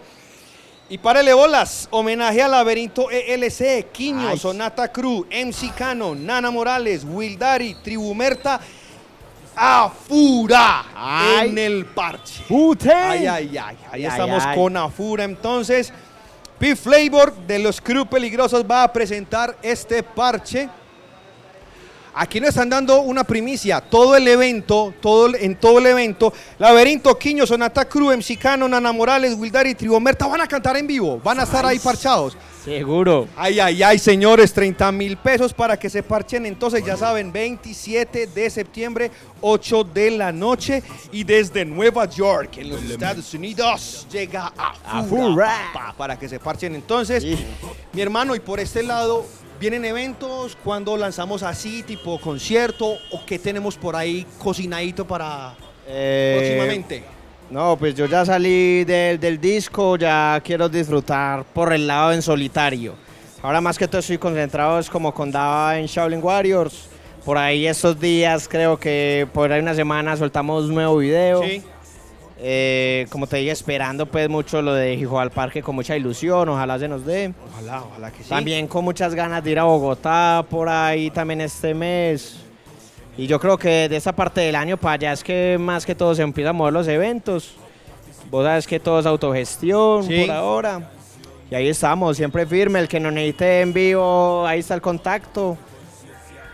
[0.88, 4.38] Y párele bolas, homenaje al laberinto ELC, Quiño, Ay.
[4.38, 8.60] Sonata Cruz, MC Cano, Nana Morales, Wildari, Tribumerta,
[9.56, 11.48] Afura Ay.
[11.48, 12.42] en el parche.
[12.46, 12.92] ¡Pute!
[12.92, 13.76] Ay, ay, ay.
[13.90, 14.56] Ahí Ay, estamos ay.
[14.56, 15.24] con Afura.
[15.24, 15.90] Entonces,
[16.58, 20.68] P Flavor de los Crew Peligrosos va a presentar este parche.
[22.16, 23.80] Aquí nos están dando una primicia.
[23.80, 28.68] Todo el evento, todo, el- en todo el evento, Laberinto, Quiño, Sonata Cruz, MC Cano,
[28.68, 31.20] Nana Morales, Wildari y Tribomerta van a cantar en vivo.
[31.22, 32.36] Van a estar ahí parchados.
[32.64, 33.28] Seguro.
[33.36, 36.46] Ay, ay, ay, señores, 30 mil pesos para que se parchen.
[36.46, 39.10] Entonces, ya saben, 27 de septiembre,
[39.42, 40.82] 8 de la noche.
[41.12, 44.50] Y desde Nueva York, en los Estados Unidos, llega
[44.86, 45.50] Afura.
[45.74, 46.74] papá, para que se parchen.
[46.74, 47.22] Entonces,
[47.92, 49.26] mi hermano, y por este lado,
[49.70, 50.58] ¿vienen eventos?
[50.62, 52.98] cuando lanzamos así, tipo concierto?
[53.10, 55.54] ¿O qué tenemos por ahí cocinadito para
[55.88, 57.02] Eh, próximamente?
[57.48, 62.20] No, pues yo ya salí del, del disco, ya quiero disfrutar por el lado en
[62.20, 62.94] solitario.
[63.40, 66.90] Ahora más que todo estoy concentrado es como con Dava en Shaolin Warriors,
[67.24, 71.42] por ahí estos días, creo que por ahí una semana soltamos un nuevo video.
[71.42, 71.62] Sí.
[72.38, 76.48] Eh, como te dije, esperando pues mucho lo de Hijo al Parque con mucha ilusión,
[76.48, 77.32] ojalá se nos dé.
[77.52, 78.28] Ojalá, ojalá que sí.
[78.28, 82.40] También con muchas ganas de ir a Bogotá por ahí también este mes.
[83.16, 85.94] Y yo creo que de esta parte del año para allá es que más que
[85.94, 87.54] todo se empiezan a mover los eventos.
[88.30, 90.24] Vos sabes que todo es autogestión Sí.
[90.26, 90.90] por ahora.
[91.50, 92.80] Y ahí estamos, siempre firme.
[92.80, 95.56] El que nos necesite en vivo, ahí está el contacto.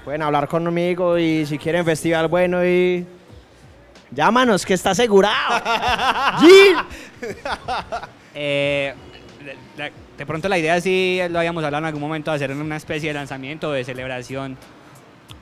[0.04, 3.06] Pueden hablar conmigo y si quieren festival bueno y...
[4.12, 5.62] Llámanos, que está asegurado.
[8.32, 8.94] Eh,
[10.16, 13.08] de, pronto la idea sí lo habíamos hablado en algún momento de hacer una especie
[13.08, 14.56] de lanzamiento de celebración,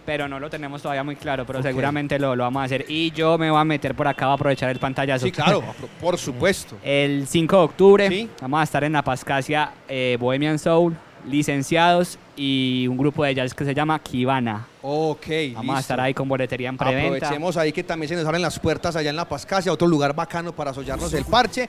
[0.06, 2.86] pero no lo tenemos todavía muy claro, pero seguramente lo, lo vamos a hacer.
[2.88, 5.26] Y yo me voy a meter por acá, voy a aprovechar el pantallazo.
[5.26, 5.62] Sí, claro,
[6.00, 6.76] por supuesto.
[6.82, 10.96] El 5 de octubre vamos a estar en la Pascasia eh, Bohemian Soul,
[11.28, 14.66] licenciados y un grupo de jazz que se llama Kibana.
[14.82, 17.26] Ok, Vamos a estar ahí con boletería en preventa.
[17.26, 20.14] Aprovechemos ahí que también se nos abren las puertas allá en La Pascasia, otro lugar
[20.14, 21.68] bacano para sollarnos el parche.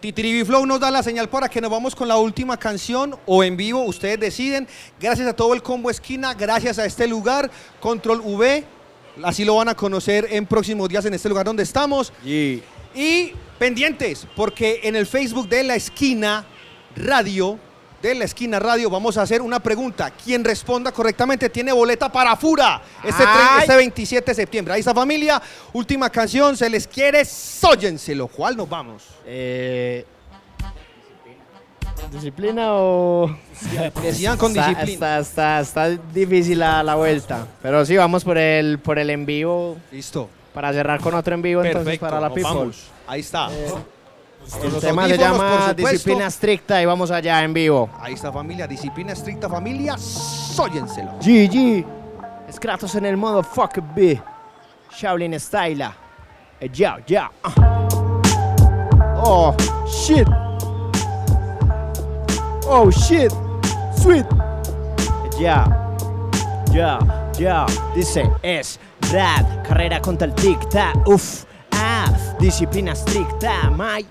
[0.00, 3.42] Titiribi Flow nos da la señal para que nos vamos con la última canción o
[3.42, 4.68] en vivo, ustedes deciden.
[5.00, 7.50] Gracias a todo el combo esquina, gracias a este lugar,
[7.80, 8.64] Control V,
[9.22, 12.12] así lo van a conocer en próximos días en este lugar donde estamos.
[12.22, 16.44] Y pendientes, porque en el Facebook de La Esquina
[16.96, 17.58] Radio,
[18.08, 20.10] de La Esquina Radio, vamos a hacer una pregunta.
[20.10, 23.24] Quien responda correctamente tiene boleta para Fura este,
[23.60, 24.74] este 27 de septiembre.
[24.74, 25.40] Ahí está familia,
[25.72, 29.04] última canción, se les quiere, sóyense, lo cual nos vamos.
[29.24, 30.04] Eh,
[32.12, 33.34] ¿Disciplina o...?
[34.02, 35.18] Decían con disciplina.
[35.18, 37.46] Está, está, está difícil la, la vuelta.
[37.62, 39.78] Pero sí, vamos por el, por el en vivo.
[39.90, 40.28] Listo.
[40.52, 42.44] Para cerrar con otro en vivo entonces para la people.
[42.44, 42.84] vamos.
[43.06, 43.48] Ahí está.
[44.62, 47.88] El Los tema se llama disciplina estricta y vamos allá en vivo.
[48.00, 51.12] Ahí está familia, disciplina estricta familia, sóyenselo.
[51.20, 51.84] GG.
[52.48, 54.20] Es Kratos en el modo fuck B.
[54.96, 55.90] Shaolin Style.
[56.60, 57.30] Eh, ya, ya.
[57.42, 57.88] ah.
[59.26, 59.54] Oh,
[59.86, 60.28] shit.
[62.66, 63.32] Oh, shit.
[63.96, 64.26] Sweet.
[65.40, 65.64] Ya.
[66.70, 66.98] Ya,
[67.38, 67.66] ya.
[67.94, 68.78] Dice, es
[69.10, 69.66] rap.
[69.66, 71.06] Carrera contra el tic-tac.
[71.06, 71.44] Uf.
[71.72, 72.06] Ah,
[72.38, 73.70] disciplina estricta.
[73.70, 74.04] My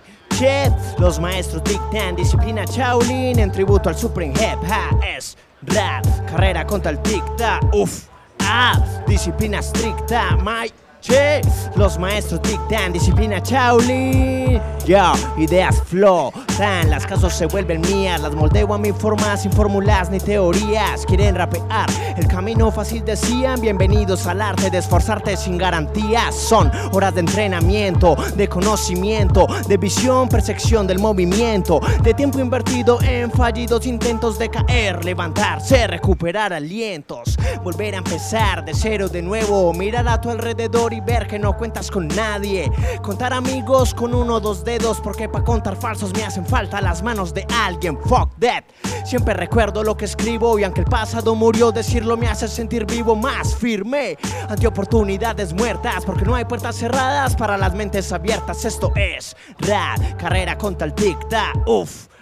[0.97, 4.59] Los maestros dictan disciplina Shaolin en tributo al Supreme Hip.
[4.69, 6.05] Ha, es rap.
[6.25, 7.73] Carrera contra el tic-tac.
[7.73, 8.07] Uf.
[8.39, 8.77] Ah,
[9.07, 10.69] disciplina estricta, my
[11.04, 11.41] che.
[11.76, 14.62] Los maestros dictan disciplina Shaolin.
[14.86, 20.10] Yo, ideas flotan, las casos se vuelven mías, las moldeo a mi forma sin fórmulas
[20.10, 21.06] ni teorías.
[21.06, 23.60] Quieren rapear, el camino fácil decían.
[23.60, 26.36] Bienvenidos al arte de esforzarte sin garantías.
[26.36, 33.32] Son horas de entrenamiento, de conocimiento, de visión, percepción del movimiento, de tiempo invertido en
[33.32, 40.08] fallidos intentos de caer, levantarse, recuperar alientos, volver a empezar de cero de nuevo, mirar
[40.08, 42.71] a tu alrededor y ver que no cuentas con nadie,
[43.01, 47.01] contar amigos con uno o dos dedos porque para contar falsos me hacen falta las
[47.03, 48.63] manos de alguien, fuck that.
[49.05, 53.15] Siempre recuerdo lo que escribo y aunque el pasado murió, decirlo me hace sentir vivo
[53.15, 54.17] más firme
[54.47, 58.63] ante oportunidades muertas porque no hay puertas cerradas para las mentes abiertas.
[58.65, 62.12] Esto es rap, carrera contra el tic-tac, uff.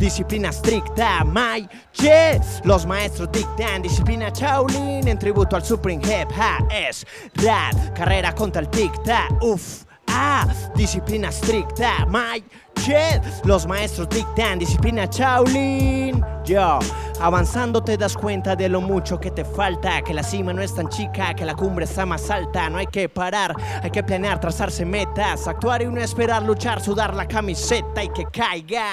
[0.00, 2.40] Disciplina estricta, my che.
[2.64, 7.06] Los maestros dictan disciplina Shaolin en tributo al Supreme Hip Ha es
[7.94, 9.84] carrera contra el tic-tac, uff.
[10.06, 12.42] Ah, disciplina estricta, my
[12.74, 13.20] che.
[13.44, 16.24] Los maestros dictan disciplina Shaolin.
[16.44, 16.78] Yo,
[17.20, 20.74] avanzando te das cuenta de lo mucho que te falta, que la cima no es
[20.74, 24.40] tan chica, que la cumbre está más alta, no hay que parar, hay que planear,
[24.40, 28.92] trazarse metas, actuar y no esperar, luchar, sudar la camiseta y que caiga.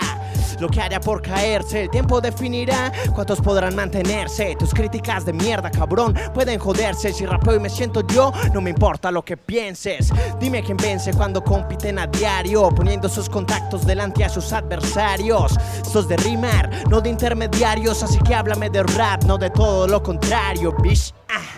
[0.59, 4.55] Lo que haya por caerse, el tiempo definirá cuántos podrán mantenerse.
[4.57, 7.13] Tus críticas de mierda, cabrón, pueden joderse.
[7.13, 10.11] Si rapeo y me siento yo, no me importa lo que pienses.
[10.39, 15.55] Dime quién vence cuando compiten a diario, poniendo sus contactos delante a sus adversarios.
[15.84, 20.74] Sos de rimar, no de intermediarios, que háblame de rap, no de todo lo contrario,
[20.82, 21.13] bitch.
[21.30, 21.57] Ah.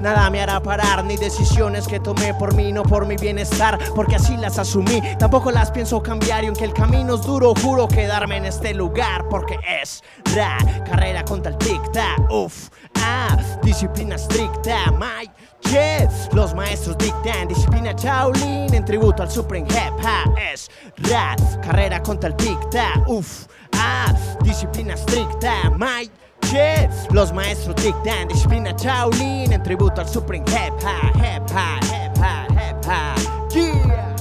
[0.00, 4.14] Nada me hará parar, ni decisiones que tomé por mí, no por mi bienestar, porque
[4.14, 5.02] así las asumí.
[5.18, 9.26] Tampoco las pienso cambiar y aunque el camino es duro, juro quedarme en este lugar,
[9.28, 10.04] porque es
[10.36, 12.68] la carrera contra el tic-tac, uff,
[13.02, 15.28] ah, disciplina estricta, my
[15.68, 16.06] che.
[16.32, 22.28] Los maestros dictan disciplina Shaolin en tributo al Supreme Hip Ha es rap, carrera contra
[22.30, 26.10] el tic-tac, uff, ah, disciplina estricta, my
[26.50, 26.88] che.
[27.10, 32.46] Los maestros dictan disciplina Shaolin en tributo al Supreme Hip Ha, Hip Ha, Hip Ha,
[32.50, 33.14] Hip Ha,
[33.52, 34.14] yeah.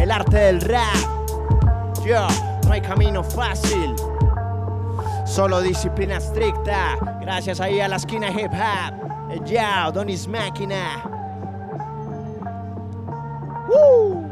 [0.00, 0.96] El arte del rap,
[2.04, 2.26] yo,
[2.66, 3.94] no hay camino fácil.
[5.26, 6.96] Solo disciplina estricta.
[7.20, 9.32] Gracias ahí a la esquina hip hop.
[9.32, 11.02] Eh, Yao, Donis Máquina.
[13.68, 14.25] Woo.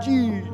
[0.00, 0.49] Jeez.